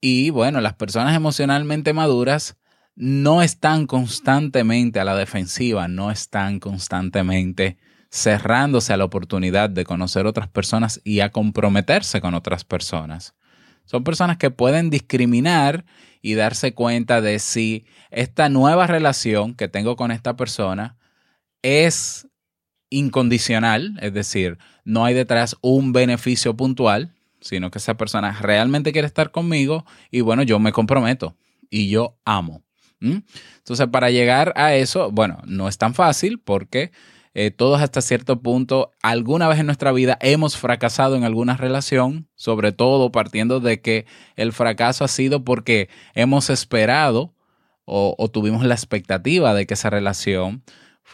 Y 0.00 0.30
bueno, 0.30 0.62
las 0.62 0.72
personas 0.72 1.14
emocionalmente 1.14 1.92
maduras 1.92 2.56
no 2.96 3.42
están 3.42 3.86
constantemente 3.86 4.98
a 4.98 5.04
la 5.04 5.14
defensiva, 5.14 5.88
no 5.88 6.10
están 6.10 6.58
constantemente 6.58 7.76
cerrándose 8.10 8.94
a 8.94 8.96
la 8.96 9.04
oportunidad 9.04 9.68
de 9.68 9.84
conocer 9.84 10.24
otras 10.24 10.48
personas 10.48 11.02
y 11.04 11.20
a 11.20 11.30
comprometerse 11.30 12.22
con 12.22 12.32
otras 12.32 12.64
personas. 12.64 13.34
Son 13.84 14.04
personas 14.04 14.38
que 14.38 14.50
pueden 14.50 14.88
discriminar 14.88 15.84
y 16.22 16.32
darse 16.32 16.72
cuenta 16.72 17.20
de 17.20 17.38
si 17.40 17.84
esta 18.10 18.48
nueva 18.48 18.86
relación 18.86 19.54
que 19.54 19.68
tengo 19.68 19.96
con 19.96 20.12
esta 20.12 20.34
persona 20.34 20.96
es 21.60 22.26
incondicional, 22.90 23.98
es 24.00 24.12
decir, 24.12 24.58
no 24.84 25.04
hay 25.04 25.14
detrás 25.14 25.56
un 25.60 25.92
beneficio 25.92 26.56
puntual, 26.56 27.14
sino 27.40 27.70
que 27.70 27.78
esa 27.78 27.96
persona 27.96 28.36
realmente 28.40 28.92
quiere 28.92 29.06
estar 29.06 29.30
conmigo 29.30 29.84
y 30.10 30.20
bueno, 30.22 30.42
yo 30.42 30.58
me 30.58 30.72
comprometo 30.72 31.36
y 31.70 31.88
yo 31.88 32.18
amo. 32.24 32.64
Entonces, 33.00 33.86
para 33.92 34.10
llegar 34.10 34.52
a 34.56 34.74
eso, 34.74 35.12
bueno, 35.12 35.38
no 35.46 35.68
es 35.68 35.78
tan 35.78 35.94
fácil 35.94 36.40
porque 36.40 36.90
eh, 37.34 37.52
todos 37.52 37.80
hasta 37.80 38.00
cierto 38.00 38.42
punto, 38.42 38.90
alguna 39.02 39.46
vez 39.46 39.60
en 39.60 39.66
nuestra 39.66 39.92
vida 39.92 40.18
hemos 40.20 40.56
fracasado 40.56 41.14
en 41.14 41.22
alguna 41.22 41.56
relación, 41.56 42.28
sobre 42.34 42.72
todo 42.72 43.12
partiendo 43.12 43.60
de 43.60 43.80
que 43.80 44.06
el 44.34 44.52
fracaso 44.52 45.04
ha 45.04 45.08
sido 45.08 45.44
porque 45.44 45.88
hemos 46.14 46.50
esperado 46.50 47.34
o, 47.84 48.28
tuvimos 48.30 48.64
la 48.64 48.74
expectativa 48.74 49.54
de 49.54 49.66
que 49.66 49.74
esa 49.74 49.88
relación 49.88 50.62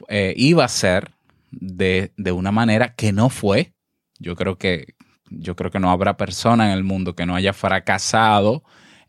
eh, 0.09 0.35
iba 0.37 0.65
a 0.65 0.69
ser 0.69 1.13
de, 1.61 2.13
de, 2.17 2.33
una 2.33 2.53
manera 2.53 2.95
que 2.95 3.13
no 3.13 3.29
fue. 3.29 3.75
Yo 4.19 4.37
creo 4.37 4.59
que, 4.59 4.95
yo 5.31 5.57
creo 5.57 5.71
que 5.71 5.81
no 5.81 5.91
habrá 5.91 6.17
persona 6.17 6.67
en 6.67 6.73
el 6.73 6.85
mundo 6.85 7.15
que 7.15 7.27
no 7.27 7.35
haya 7.35 7.53
fracasado 7.53 8.65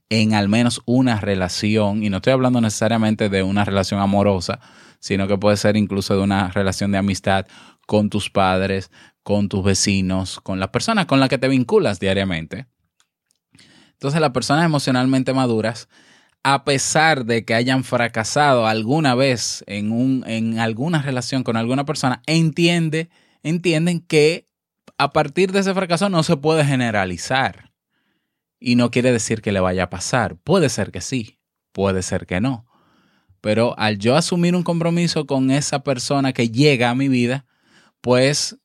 en 0.09 0.33
al 0.33 0.49
menos 0.49 0.81
una 0.85 1.19
relación, 1.19 2.03
y 2.03 2.09
no 2.09 2.17
estoy 2.17 2.33
hablando 2.33 2.61
necesariamente 2.61 3.29
de 3.29 3.43
una 3.43 3.65
relación 3.65 3.99
amorosa, 3.99 4.59
sino 4.99 5.27
que 5.27 5.37
puede 5.37 5.57
ser 5.57 5.77
incluso 5.77 6.15
de 6.15 6.21
una 6.21 6.49
relación 6.51 6.91
de 6.91 6.99
amistad 6.99 7.45
con 7.87 8.09
tus 8.09 8.29
padres, 8.29 8.91
con 9.23 9.49
tus 9.49 9.63
vecinos, 9.63 10.39
con 10.41 10.59
las 10.59 10.69
personas 10.69 11.05
con 11.05 11.19
las 11.19 11.29
que 11.29 11.37
te 11.37 11.47
vinculas 11.47 11.99
diariamente. 11.99 12.67
Entonces 13.93 14.21
las 14.21 14.31
personas 14.31 14.65
emocionalmente 14.65 15.33
maduras, 15.33 15.87
a 16.47 16.63
pesar 16.63 17.25
de 17.25 17.43
que 17.43 17.55
hayan 17.55 17.83
fracasado 17.83 18.67
alguna 18.67 19.15
vez 19.15 19.63
en, 19.65 19.91
un, 19.91 20.23
en 20.27 20.59
alguna 20.59 21.01
relación 21.01 21.41
con 21.41 21.57
alguna 21.57 21.85
persona, 21.85 22.21
entiende, 22.27 23.09
entienden 23.41 23.99
que 23.99 24.47
a 24.99 25.11
partir 25.11 25.51
de 25.51 25.61
ese 25.61 25.73
fracaso 25.73 26.07
no 26.07 26.21
se 26.21 26.37
puede 26.37 26.63
generalizar. 26.63 27.71
Y 28.59 28.75
no 28.75 28.91
quiere 28.91 29.11
decir 29.11 29.41
que 29.41 29.51
le 29.51 29.59
vaya 29.59 29.85
a 29.85 29.89
pasar. 29.89 30.37
Puede 30.37 30.69
ser 30.69 30.91
que 30.91 31.01
sí, 31.01 31.39
puede 31.71 32.03
ser 32.03 32.27
que 32.27 32.39
no. 32.39 32.67
Pero 33.41 33.73
al 33.79 33.97
yo 33.97 34.15
asumir 34.15 34.55
un 34.55 34.61
compromiso 34.61 35.25
con 35.25 35.49
esa 35.49 35.83
persona 35.83 36.31
que 36.31 36.49
llega 36.49 36.91
a 36.91 36.95
mi 36.95 37.07
vida, 37.07 37.47
pues 38.05 38.55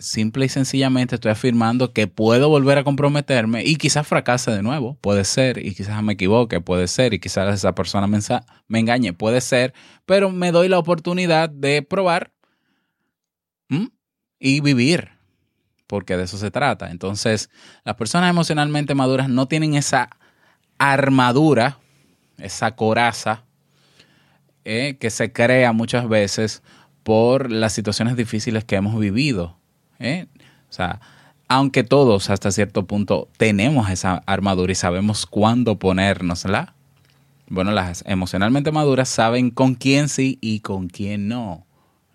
simple 0.00 0.46
y 0.46 0.48
sencillamente 0.48 1.16
estoy 1.16 1.30
afirmando 1.30 1.92
que 1.92 2.06
puedo 2.06 2.48
volver 2.48 2.78
a 2.78 2.84
comprometerme 2.84 3.62
y 3.62 3.76
quizás 3.76 4.06
fracase 4.06 4.50
de 4.50 4.62
nuevo, 4.62 4.96
puede 5.02 5.24
ser, 5.24 5.58
y 5.62 5.74
quizás 5.74 6.02
me 6.02 6.14
equivoque, 6.14 6.62
puede 6.62 6.88
ser, 6.88 7.12
y 7.12 7.18
quizás 7.18 7.54
esa 7.54 7.74
persona 7.74 8.06
me, 8.06 8.18
me 8.66 8.78
engañe, 8.78 9.12
puede 9.12 9.42
ser, 9.42 9.74
pero 10.06 10.30
me 10.30 10.52
doy 10.52 10.70
la 10.70 10.78
oportunidad 10.78 11.50
de 11.50 11.82
probar 11.82 12.32
y 14.38 14.60
vivir, 14.62 15.10
porque 15.86 16.16
de 16.16 16.22
eso 16.22 16.38
se 16.38 16.50
trata. 16.50 16.90
Entonces, 16.90 17.50
las 17.84 17.96
personas 17.96 18.30
emocionalmente 18.30 18.94
maduras 18.94 19.28
no 19.28 19.48
tienen 19.48 19.74
esa 19.74 20.08
armadura, 20.78 21.78
esa 22.38 22.74
coraza 22.74 23.44
eh, 24.64 24.96
que 24.98 25.10
se 25.10 25.30
crea 25.30 25.74
muchas 25.74 26.08
veces 26.08 26.62
por 27.08 27.50
las 27.50 27.72
situaciones 27.72 28.16
difíciles 28.16 28.64
que 28.64 28.76
hemos 28.76 29.00
vivido. 29.00 29.56
Eh. 29.98 30.26
O 30.68 30.72
sea, 30.74 31.00
aunque 31.48 31.82
todos 31.82 32.28
hasta 32.28 32.52
cierto 32.52 32.86
punto 32.86 33.30
tenemos 33.38 33.88
esa 33.88 34.22
armadura 34.26 34.72
y 34.72 34.74
sabemos 34.74 35.24
cuándo 35.24 35.78
ponérnosla, 35.78 36.74
bueno, 37.48 37.70
las 37.72 38.04
emocionalmente 38.06 38.72
maduras 38.72 39.08
saben 39.08 39.50
con 39.50 39.74
quién 39.74 40.10
sí 40.10 40.36
y 40.42 40.60
con 40.60 40.88
quién 40.88 41.28
no. 41.28 41.64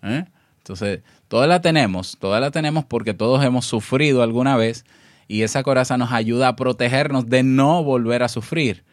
¿eh? 0.04 0.26
Entonces, 0.58 1.00
todas 1.26 1.48
la 1.48 1.60
tenemos, 1.60 2.16
todas 2.20 2.40
la 2.40 2.52
tenemos 2.52 2.84
porque 2.84 3.14
todos 3.14 3.44
hemos 3.44 3.66
sufrido 3.66 4.22
alguna 4.22 4.56
vez 4.56 4.84
y 5.26 5.42
esa 5.42 5.64
coraza 5.64 5.98
nos 5.98 6.12
ayuda 6.12 6.46
a 6.46 6.54
protegernos 6.54 7.28
de 7.28 7.42
no 7.42 7.82
volver 7.82 8.22
a 8.22 8.28
sufrir. 8.28 8.84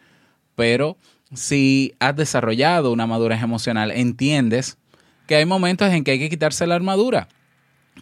Pero 0.56 0.96
si 1.32 1.94
has 2.00 2.16
desarrollado 2.16 2.90
una 2.90 3.06
madurez 3.06 3.40
emocional, 3.40 3.92
entiendes 3.92 4.78
que 5.26 5.36
hay 5.36 5.46
momentos 5.46 5.92
en 5.92 6.04
que 6.04 6.12
hay 6.12 6.18
que 6.18 6.30
quitarse 6.30 6.66
la 6.66 6.74
armadura. 6.74 7.28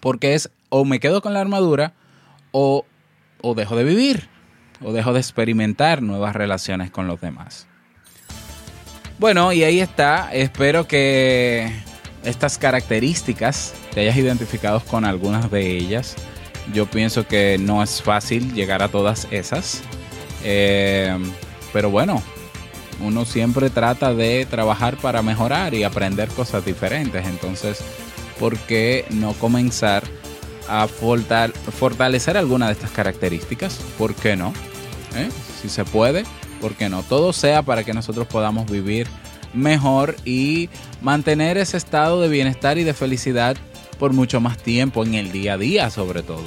Porque 0.01 0.35
es 0.35 0.51
o 0.69 0.85
me 0.85 1.01
quedo 1.01 1.21
con 1.21 1.35
la 1.35 1.41
armadura 1.41 1.95
o, 2.53 2.85
o 3.43 3.55
dejo 3.55 3.77
de 3.77 3.85
vivir 3.85 4.29
o 4.83 4.93
dejo 4.93 5.13
de 5.13 5.21
experimentar 5.21 6.03
nuevas 6.03 6.35
relaciones 6.35 6.91
con 6.91 7.07
los 7.07 7.21
demás. 7.21 7.67
Bueno, 9.19 9.53
y 9.53 9.65
ahí 9.65 9.81
está. 9.81 10.33
Espero 10.33 10.89
que 10.89 11.71
estas 12.25 12.57
características 12.57 13.75
te 13.93 14.01
hayas 14.01 14.17
identificado 14.17 14.81
con 14.81 15.05
algunas 15.05 15.51
de 15.51 15.77
ellas. 15.77 16.17
Yo 16.73 16.87
pienso 16.87 17.27
que 17.27 17.59
no 17.59 17.83
es 17.83 18.03
fácil 18.03 18.55
llegar 18.55 18.83
a 18.83 18.89
todas 18.89 19.29
esas. 19.31 19.83
Eh, 20.43 21.15
pero 21.73 21.91
bueno, 21.91 22.23
uno 23.01 23.25
siempre 23.25 23.71
trata 23.71 24.15
de 24.15 24.47
trabajar 24.47 24.97
para 24.97 25.23
mejorar 25.23 25.75
y 25.75 25.85
aprender 25.85 26.29
cosas 26.29 26.65
diferentes. 26.65 27.27
Entonces, 27.27 27.79
¿por 28.39 28.57
qué 28.59 29.05
no 29.11 29.33
comenzar 29.35 30.05
a 30.69 30.87
fortalecer 30.87 32.37
alguna 32.37 32.67
de 32.67 32.73
estas 32.73 32.91
características? 32.91 33.81
¿Por 33.99 34.15
qué 34.15 34.37
no? 34.37 34.53
¿Eh? 35.17 35.29
Si 35.61 35.69
se 35.69 35.85
puede, 35.85 36.25
¿por 36.61 36.75
qué 36.75 36.89
no? 36.89 37.03
Todo 37.03 37.33
sea 37.33 37.63
para 37.63 37.85
que 37.85 37.93
nosotros 37.93 38.27
podamos 38.27 38.71
vivir 38.71 39.09
mejor 39.53 40.15
y 40.25 40.69
mantener 41.03 41.59
ese 41.59 41.77
estado 41.77 42.21
de 42.21 42.29
bienestar 42.29 42.79
y 42.79 42.85
de 42.85 42.95
felicidad 42.95 43.57
por 43.99 44.13
mucho 44.13 44.41
más 44.41 44.59
tiempo 44.59 45.05
en 45.05 45.15
el 45.15 45.33
día 45.33 45.55
a 45.55 45.59
día 45.59 45.91
sobre 45.91 46.23
todo. 46.23 46.45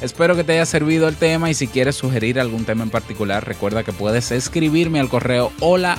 Espero 0.00 0.36
que 0.36 0.44
te 0.44 0.52
haya 0.52 0.64
servido 0.64 1.08
el 1.08 1.16
tema 1.16 1.50
y 1.50 1.54
si 1.54 1.66
quieres 1.66 1.96
sugerir 1.96 2.38
algún 2.38 2.64
tema 2.64 2.84
en 2.84 2.90
particular, 2.90 3.44
recuerda 3.44 3.82
que 3.82 3.92
puedes 3.92 4.30
escribirme 4.30 5.00
al 5.00 5.08
correo 5.08 5.50
hola 5.58 5.98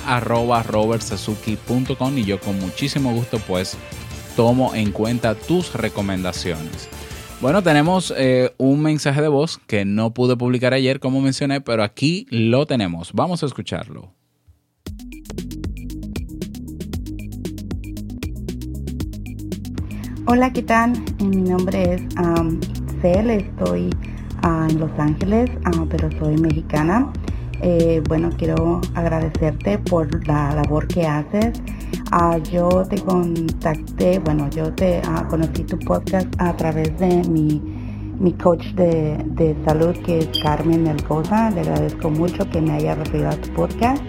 y 2.16 2.24
yo 2.24 2.40
con 2.40 2.58
muchísimo 2.58 3.12
gusto 3.12 3.38
pues 3.46 3.76
tomo 4.36 4.74
en 4.74 4.92
cuenta 4.92 5.34
tus 5.34 5.74
recomendaciones. 5.74 6.88
Bueno, 7.42 7.62
tenemos 7.62 8.14
eh, 8.16 8.54
un 8.56 8.80
mensaje 8.82 9.20
de 9.20 9.28
voz 9.28 9.58
que 9.66 9.84
no 9.84 10.14
pude 10.14 10.34
publicar 10.34 10.72
ayer 10.72 10.98
como 10.98 11.20
mencioné, 11.20 11.60
pero 11.60 11.82
aquí 11.82 12.26
lo 12.30 12.64
tenemos. 12.64 13.12
Vamos 13.12 13.42
a 13.42 13.46
escucharlo. 13.46 14.14
Hola, 20.26 20.52
¿qué 20.52 20.62
tal? 20.62 20.92
Mi 21.18 21.38
nombre 21.38 21.94
es 21.94 22.02
estoy 23.02 23.90
ah, 24.42 24.66
en 24.68 24.78
Los 24.78 24.90
Ángeles, 24.98 25.50
ah, 25.64 25.86
pero 25.88 26.10
soy 26.18 26.36
mexicana. 26.36 27.10
Eh, 27.62 28.02
bueno, 28.08 28.30
quiero 28.36 28.80
agradecerte 28.94 29.78
por 29.78 30.26
la 30.26 30.54
labor 30.54 30.86
que 30.86 31.06
haces. 31.06 31.62
Ah, 32.10 32.38
yo 32.38 32.68
te 32.88 33.00
contacté, 33.00 34.18
bueno, 34.18 34.48
yo 34.50 34.72
te 34.74 35.00
conocí 35.28 35.64
tu 35.64 35.78
podcast 35.78 36.28
a 36.38 36.54
través 36.56 36.98
de 36.98 37.22
mi, 37.28 37.60
mi 38.18 38.32
coach 38.32 38.66
de, 38.74 39.16
de, 39.26 39.56
salud 39.64 39.94
que 40.04 40.18
es 40.18 40.28
Carmen 40.42 40.82
Melgoza. 40.82 41.50
Le 41.50 41.60
agradezco 41.60 42.10
mucho 42.10 42.48
que 42.50 42.60
me 42.60 42.72
haya 42.72 42.96
referido 42.96 43.30
a 43.30 43.36
tu 43.36 43.50
podcast 43.54 44.02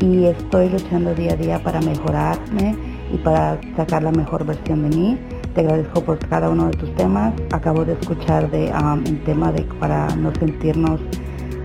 y 0.00 0.24
estoy 0.24 0.70
luchando 0.70 1.14
día 1.14 1.32
a 1.32 1.36
día 1.36 1.62
para 1.62 1.80
mejorarme 1.80 2.74
y 3.12 3.18
para 3.18 3.60
sacar 3.76 4.02
la 4.02 4.12
mejor 4.12 4.46
versión 4.46 4.88
de 4.88 4.96
mí. 4.96 5.18
Te 5.54 5.62
agradezco 5.62 6.00
por 6.02 6.18
cada 6.28 6.48
uno 6.48 6.66
de 6.66 6.76
tus 6.76 6.94
temas. 6.94 7.34
Acabo 7.52 7.84
de 7.84 7.94
escuchar 7.94 8.48
de 8.50 8.72
um, 8.72 9.04
el 9.04 9.22
tema 9.24 9.50
de 9.50 9.62
para 9.80 10.06
no 10.14 10.32
sentirnos 10.36 11.00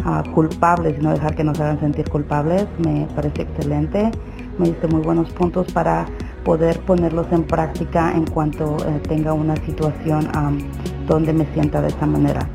uh, 0.05 0.27
culpables 0.31 0.97
y 0.99 1.03
no 1.03 1.11
dejar 1.11 1.35
que 1.35 1.43
nos 1.43 1.59
hagan 1.59 1.79
sentir 1.79 2.09
culpables. 2.09 2.65
Me 2.79 3.07
parece 3.15 3.43
excelente. 3.43 4.09
Me 4.57 4.69
diste 4.69 4.87
muy 4.87 5.01
buenos 5.01 5.29
puntos 5.31 5.71
para 5.71 6.07
poder 6.43 6.79
ponerlos 6.81 7.27
en 7.31 7.43
práctica 7.43 8.11
en 8.15 8.25
cuanto 8.25 8.77
eh, 8.87 8.99
tenga 9.07 9.33
una 9.33 9.55
situación 9.57 10.27
donde 11.07 11.33
me 11.33 11.45
sienta 11.53 11.81
de 11.81 11.87
esa 11.89 12.05
manera. 12.05 12.47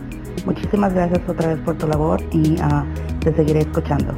Muchísimas 0.46 0.94
gracias 0.94 1.20
otra 1.28 1.54
vez 1.54 1.58
por 1.60 1.76
tu 1.76 1.86
labor 1.86 2.20
y 2.32 2.56
ah, 2.62 2.84
te 3.20 3.34
seguiré 3.34 3.60
escuchando. 3.60 4.14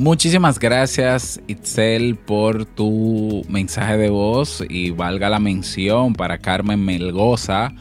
Muchísimas 0.00 0.58
gracias 0.58 1.42
Itzel 1.46 2.16
por 2.16 2.64
tu 2.64 3.44
mensaje 3.50 3.98
de 3.98 4.08
voz 4.08 4.64
y 4.66 4.92
valga 4.92 5.28
la 5.28 5.38
mención 5.38 6.14
para 6.14 6.38
Carmen 6.38 6.82
Melgoza 6.82 7.74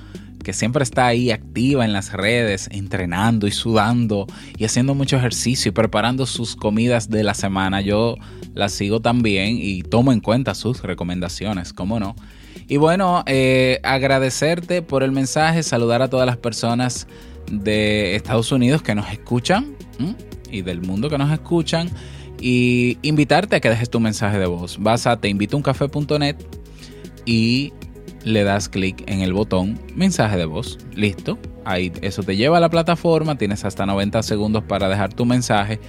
que 0.43 0.51
siempre 0.51 0.83
está 0.83 1.07
ahí 1.07 1.31
activa 1.31 1.85
en 1.85 1.93
las 1.93 2.11
redes, 2.11 2.67
entrenando 2.73 3.47
y 3.47 3.51
sudando 3.51 4.27
y 4.57 4.65
haciendo 4.65 4.95
mucho 4.95 5.15
ejercicio 5.15 5.69
y 5.69 5.71
preparando 5.71 6.25
sus 6.25 6.57
comidas 6.57 7.09
de 7.09 7.23
la 7.23 7.33
semana. 7.33 7.79
Yo 7.79 8.15
la 8.53 8.67
sigo 8.67 8.99
también 8.99 9.57
y 9.57 9.81
tomo 9.83 10.11
en 10.11 10.19
cuenta 10.19 10.55
sus 10.55 10.81
recomendaciones, 10.81 11.71
¿cómo 11.71 12.01
no? 12.01 12.17
Y 12.67 12.75
bueno, 12.75 13.23
eh, 13.27 13.79
agradecerte 13.81 14.81
por 14.81 15.03
el 15.03 15.13
mensaje, 15.13 15.63
saludar 15.63 16.01
a 16.01 16.09
todas 16.09 16.25
las 16.25 16.35
personas 16.35 17.07
de 17.49 18.17
Estados 18.17 18.51
Unidos 18.51 18.81
que 18.81 18.93
nos 18.93 19.09
escuchan 19.09 19.77
y 20.51 20.61
del 20.61 20.81
mundo 20.81 21.09
que 21.09 21.17
nos 21.17 21.31
escuchan 21.31 21.89
y 22.41 22.97
invitarte 23.01 23.57
a 23.57 23.59
que 23.59 23.69
dejes 23.69 23.89
tu 23.89 23.99
mensaje 23.99 24.39
de 24.39 24.45
voz. 24.45 24.77
Vas 24.79 25.07
a 25.07 25.19
teinvitouncafé.net 25.19 26.35
y 27.25 27.73
le 28.23 28.43
das 28.43 28.69
clic 28.69 29.03
en 29.07 29.21
el 29.21 29.33
botón 29.33 29.79
mensaje 29.95 30.37
de 30.37 30.45
voz. 30.45 30.77
Listo. 30.95 31.37
Ahí 31.65 31.91
eso 32.01 32.23
te 32.23 32.35
lleva 32.35 32.57
a 32.57 32.61
la 32.61 32.69
plataforma. 32.69 33.37
Tienes 33.37 33.65
hasta 33.65 33.85
90 33.85 34.23
segundos 34.23 34.63
para 34.63 34.89
dejar 34.89 35.13
tu 35.13 35.25
mensaje. 35.25 35.79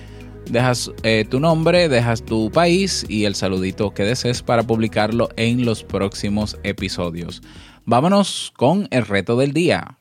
Dejas 0.51 0.91
eh, 1.03 1.25
tu 1.29 1.39
nombre, 1.39 1.89
dejas 1.89 2.25
tu 2.25 2.51
país 2.51 3.05
y 3.09 3.25
el 3.25 3.35
saludito 3.35 3.93
que 3.93 4.03
desees 4.03 4.43
para 4.43 4.65
publicarlo 4.65 5.29
en 5.37 5.65
los 5.65 5.85
próximos 5.85 6.59
episodios. 6.65 7.43
Vámonos 7.85 8.53
con 8.57 8.89
el 8.91 9.07
reto 9.07 9.37
del 9.37 9.53
día. 9.53 10.00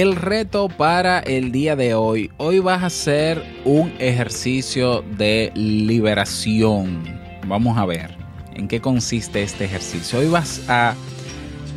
El 0.00 0.16
reto 0.16 0.70
para 0.70 1.18
el 1.18 1.52
día 1.52 1.76
de 1.76 1.92
hoy. 1.92 2.30
Hoy 2.38 2.58
vas 2.58 2.82
a 2.82 2.86
hacer 2.86 3.44
un 3.66 3.92
ejercicio 3.98 5.04
de 5.18 5.52
liberación. 5.54 7.02
Vamos 7.46 7.76
a 7.76 7.84
ver 7.84 8.16
en 8.54 8.66
qué 8.66 8.80
consiste 8.80 9.42
este 9.42 9.66
ejercicio. 9.66 10.20
Hoy 10.20 10.28
vas 10.28 10.62
a, 10.68 10.94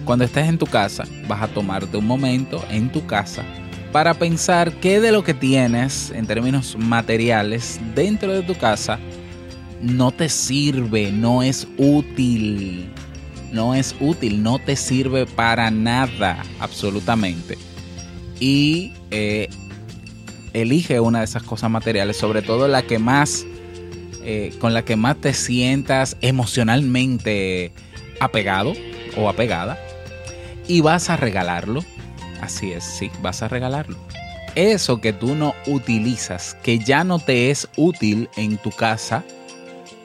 cuando 0.05 0.23
estés 0.23 0.47
en 0.47 0.57
tu 0.57 0.65
casa, 0.65 1.03
vas 1.27 1.41
a 1.41 1.49
tomarte 1.49 1.97
un 1.97 2.07
momento 2.07 2.63
en 2.69 2.89
tu 2.93 3.05
casa 3.05 3.43
para 3.91 4.13
pensar 4.13 4.71
qué 4.71 5.01
de 5.01 5.11
lo 5.11 5.25
que 5.25 5.33
tienes 5.33 6.09
en 6.11 6.25
términos 6.25 6.77
materiales 6.79 7.81
dentro 7.93 8.31
de 8.31 8.43
tu 8.43 8.55
casa 8.55 8.99
no 9.81 10.11
te 10.11 10.29
sirve, 10.29 11.11
no 11.11 11.43
es 11.43 11.67
útil. 11.77 12.89
No 13.51 13.75
es 13.75 13.93
útil, 13.99 14.41
no 14.41 14.59
te 14.59 14.77
sirve 14.77 15.25
para 15.25 15.69
nada, 15.69 16.41
absolutamente 16.61 17.57
y 18.43 18.91
eh, 19.09 19.47
elige 20.51 20.99
una 20.99 21.19
de 21.19 21.25
esas 21.25 21.43
cosas 21.43 21.71
materiales, 21.71 22.17
sobre 22.17 22.41
todo 22.41 22.67
la 22.67 22.81
que 22.81 22.99
más, 22.99 23.45
eh, 24.21 24.53
con 24.59 24.73
la 24.73 24.83
que 24.83 24.97
más 24.97 25.15
te 25.15 25.33
sientas 25.33 26.17
emocionalmente 26.19 27.71
apegado 28.19 28.73
o 29.15 29.29
apegada, 29.29 29.79
y 30.67 30.81
vas 30.81 31.09
a 31.09 31.15
regalarlo. 31.15 31.85
Así 32.41 32.73
es, 32.73 32.83
sí, 32.83 33.09
vas 33.21 33.43
a 33.43 33.47
regalarlo. 33.47 33.95
Eso 34.55 34.99
que 34.99 35.13
tú 35.13 35.35
no 35.35 35.55
utilizas, 35.65 36.57
que 36.63 36.79
ya 36.79 37.05
no 37.05 37.19
te 37.19 37.49
es 37.49 37.69
útil 37.77 38.29
en 38.35 38.57
tu 38.57 38.71
casa 38.71 39.23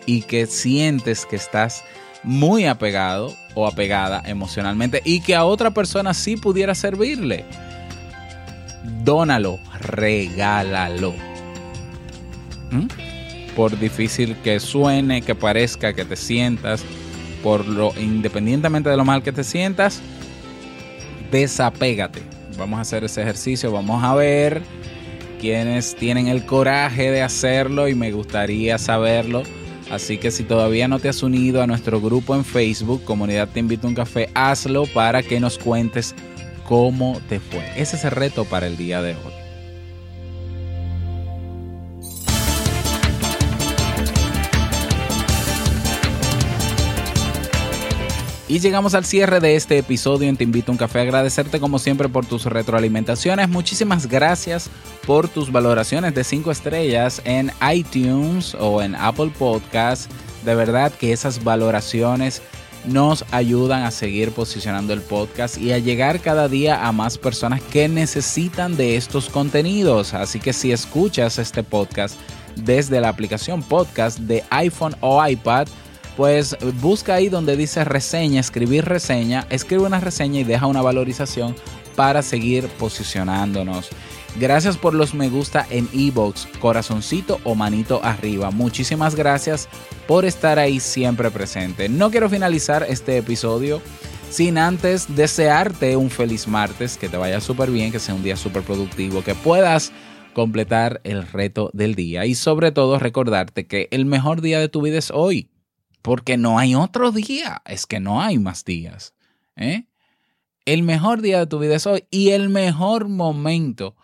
y 0.06 0.22
que 0.22 0.46
sientes 0.46 1.26
que 1.26 1.34
estás 1.34 1.82
muy 2.22 2.66
apegado 2.66 3.34
o 3.56 3.66
apegada 3.66 4.22
emocionalmente 4.26 5.02
y 5.04 5.22
que 5.22 5.34
a 5.34 5.44
otra 5.44 5.72
persona 5.72 6.14
sí 6.14 6.36
pudiera 6.36 6.76
servirle 6.76 7.44
dónalo, 9.04 9.58
regálalo. 9.80 11.14
¿Mm? 12.70 12.86
Por 13.56 13.78
difícil 13.78 14.36
que 14.44 14.60
suene, 14.60 15.22
que 15.22 15.34
parezca, 15.34 15.92
que 15.92 16.04
te 16.04 16.16
sientas, 16.16 16.84
por 17.42 17.66
lo 17.66 17.92
independientemente 17.98 18.90
de 18.90 18.96
lo 18.96 19.04
mal 19.04 19.22
que 19.22 19.32
te 19.32 19.44
sientas, 19.44 20.00
desapégate. 21.30 22.22
Vamos 22.56 22.78
a 22.78 22.82
hacer 22.82 23.04
ese 23.04 23.22
ejercicio, 23.22 23.70
vamos 23.72 24.02
a 24.02 24.14
ver 24.14 24.62
quienes 25.40 25.94
tienen 25.94 26.28
el 26.28 26.44
coraje 26.44 27.10
de 27.10 27.22
hacerlo 27.22 27.88
y 27.88 27.94
me 27.94 28.12
gustaría 28.12 28.78
saberlo. 28.78 29.42
Así 29.90 30.18
que 30.18 30.30
si 30.30 30.44
todavía 30.44 30.86
no 30.86 30.98
te 30.98 31.08
has 31.08 31.22
unido 31.22 31.62
a 31.62 31.66
nuestro 31.66 32.00
grupo 32.00 32.34
en 32.34 32.44
Facebook, 32.44 33.04
Comunidad 33.04 33.48
Te 33.48 33.60
Invito 33.60 33.86
a 33.86 33.90
un 33.90 33.94
Café, 33.94 34.28
hazlo 34.34 34.84
para 34.86 35.22
que 35.22 35.40
nos 35.40 35.58
cuentes 35.58 36.14
cómo 36.68 37.18
te 37.30 37.40
fue. 37.40 37.64
Ese 37.76 37.96
es 37.96 38.04
el 38.04 38.10
reto 38.10 38.44
para 38.44 38.66
el 38.66 38.76
día 38.76 39.00
de 39.00 39.14
hoy. 39.14 39.32
Y 48.50 48.60
llegamos 48.60 48.94
al 48.94 49.04
cierre 49.04 49.40
de 49.40 49.56
este 49.56 49.76
episodio 49.78 50.28
en 50.28 50.36
Te 50.36 50.44
Invito 50.44 50.70
a 50.70 50.72
un 50.72 50.78
Café. 50.78 51.00
Agradecerte 51.00 51.60
como 51.60 51.78
siempre 51.78 52.08
por 52.08 52.24
tus 52.26 52.44
retroalimentaciones. 52.44 53.48
Muchísimas 53.48 54.06
gracias 54.06 54.70
por 55.06 55.28
tus 55.28 55.52
valoraciones 55.52 56.14
de 56.14 56.24
5 56.24 56.50
estrellas 56.50 57.22
en 57.24 57.50
iTunes 57.72 58.54
o 58.54 58.82
en 58.82 58.94
Apple 58.94 59.32
Podcasts. 59.38 60.08
De 60.44 60.54
verdad 60.54 60.92
que 60.92 61.12
esas 61.12 61.44
valoraciones 61.44 62.42
nos 62.84 63.24
ayudan 63.32 63.82
a 63.82 63.90
seguir 63.90 64.32
posicionando 64.32 64.92
el 64.92 65.00
podcast 65.00 65.58
y 65.58 65.72
a 65.72 65.78
llegar 65.78 66.20
cada 66.20 66.48
día 66.48 66.86
a 66.86 66.92
más 66.92 67.18
personas 67.18 67.60
que 67.62 67.88
necesitan 67.88 68.76
de 68.76 68.96
estos 68.96 69.28
contenidos. 69.28 70.14
Así 70.14 70.38
que 70.40 70.52
si 70.52 70.72
escuchas 70.72 71.38
este 71.38 71.62
podcast 71.62 72.16
desde 72.56 73.00
la 73.00 73.08
aplicación 73.08 73.62
podcast 73.62 74.18
de 74.20 74.44
iPhone 74.50 74.96
o 75.00 75.24
iPad, 75.26 75.68
pues 76.16 76.56
busca 76.80 77.14
ahí 77.14 77.28
donde 77.28 77.56
dice 77.56 77.84
reseña, 77.84 78.40
escribir 78.40 78.84
reseña, 78.84 79.46
escribe 79.50 79.84
una 79.84 80.00
reseña 80.00 80.40
y 80.40 80.44
deja 80.44 80.66
una 80.66 80.82
valorización 80.82 81.54
para 81.94 82.22
seguir 82.22 82.66
posicionándonos. 82.78 83.88
Gracias 84.36 84.76
por 84.76 84.94
los 84.94 85.14
me 85.14 85.28
gusta 85.28 85.66
en 85.70 85.88
ebox 85.92 86.46
corazoncito 86.60 87.40
o 87.44 87.54
manito 87.54 88.00
arriba. 88.04 88.50
Muchísimas 88.50 89.14
gracias 89.14 89.68
por 90.06 90.24
estar 90.24 90.58
ahí 90.58 90.80
siempre 90.80 91.30
presente. 91.30 91.88
No 91.88 92.10
quiero 92.10 92.28
finalizar 92.30 92.84
este 92.88 93.16
episodio 93.16 93.82
sin 94.30 94.58
antes 94.58 95.14
desearte 95.16 95.96
un 95.96 96.10
feliz 96.10 96.46
martes, 96.46 96.96
que 96.96 97.08
te 97.08 97.16
vaya 97.16 97.40
súper 97.40 97.70
bien, 97.70 97.90
que 97.90 97.98
sea 97.98 98.14
un 98.14 98.22
día 98.22 98.36
súper 98.36 98.62
productivo, 98.62 99.24
que 99.24 99.34
puedas 99.34 99.92
completar 100.34 101.00
el 101.04 101.26
reto 101.26 101.70
del 101.72 101.94
día 101.94 102.26
y 102.26 102.34
sobre 102.34 102.70
todo 102.70 102.98
recordarte 102.98 103.66
que 103.66 103.88
el 103.90 104.04
mejor 104.04 104.40
día 104.40 104.60
de 104.60 104.68
tu 104.68 104.82
vida 104.82 104.98
es 104.98 105.10
hoy, 105.10 105.50
porque 106.02 106.36
no 106.36 106.58
hay 106.58 106.74
otro 106.74 107.10
día, 107.10 107.62
es 107.64 107.86
que 107.86 108.00
no 108.00 108.22
hay 108.22 108.38
más 108.38 108.64
días. 108.64 109.14
¿eh? 109.56 109.86
El 110.64 110.82
mejor 110.82 111.22
día 111.22 111.38
de 111.40 111.46
tu 111.46 111.58
vida 111.58 111.76
es 111.76 111.86
hoy 111.86 112.04
y 112.10 112.30
el 112.30 112.50
mejor 112.50 113.08
momento 113.08 113.96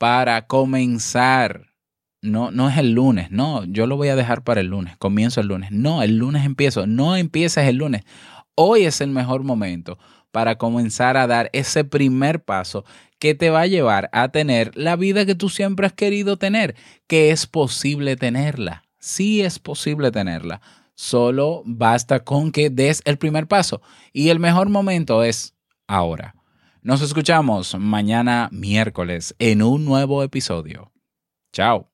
para 0.00 0.46
comenzar. 0.46 1.74
No, 2.22 2.50
no 2.50 2.70
es 2.70 2.78
el 2.78 2.92
lunes, 2.92 3.30
no, 3.30 3.64
yo 3.64 3.86
lo 3.86 3.98
voy 3.98 4.08
a 4.08 4.16
dejar 4.16 4.44
para 4.44 4.62
el 4.62 4.68
lunes, 4.68 4.96
comienzo 4.96 5.42
el 5.42 5.48
lunes. 5.48 5.72
No, 5.72 6.02
el 6.02 6.16
lunes 6.16 6.46
empiezo, 6.46 6.86
no 6.86 7.16
empieces 7.16 7.68
el 7.68 7.76
lunes. 7.76 8.04
Hoy 8.54 8.84
es 8.84 9.02
el 9.02 9.10
mejor 9.10 9.42
momento 9.42 9.98
para 10.30 10.56
comenzar 10.56 11.18
a 11.18 11.26
dar 11.26 11.50
ese 11.52 11.84
primer 11.84 12.42
paso 12.42 12.86
que 13.18 13.34
te 13.34 13.50
va 13.50 13.60
a 13.60 13.66
llevar 13.66 14.08
a 14.12 14.28
tener 14.28 14.74
la 14.74 14.96
vida 14.96 15.26
que 15.26 15.34
tú 15.34 15.50
siempre 15.50 15.86
has 15.86 15.92
querido 15.92 16.38
tener, 16.38 16.76
que 17.06 17.30
es 17.30 17.46
posible 17.46 18.16
tenerla. 18.16 18.84
Sí 18.98 19.42
es 19.42 19.58
posible 19.58 20.10
tenerla. 20.10 20.62
Solo 20.94 21.62
basta 21.66 22.20
con 22.20 22.52
que 22.52 22.70
des 22.70 23.02
el 23.04 23.18
primer 23.18 23.46
paso. 23.48 23.82
Y 24.14 24.30
el 24.30 24.40
mejor 24.40 24.70
momento 24.70 25.24
es 25.24 25.54
ahora. 25.86 26.39
Nos 26.82 27.02
escuchamos 27.02 27.74
mañana 27.78 28.48
miércoles 28.52 29.34
en 29.38 29.60
un 29.60 29.84
nuevo 29.84 30.22
episodio. 30.22 30.90
Chao. 31.52 31.89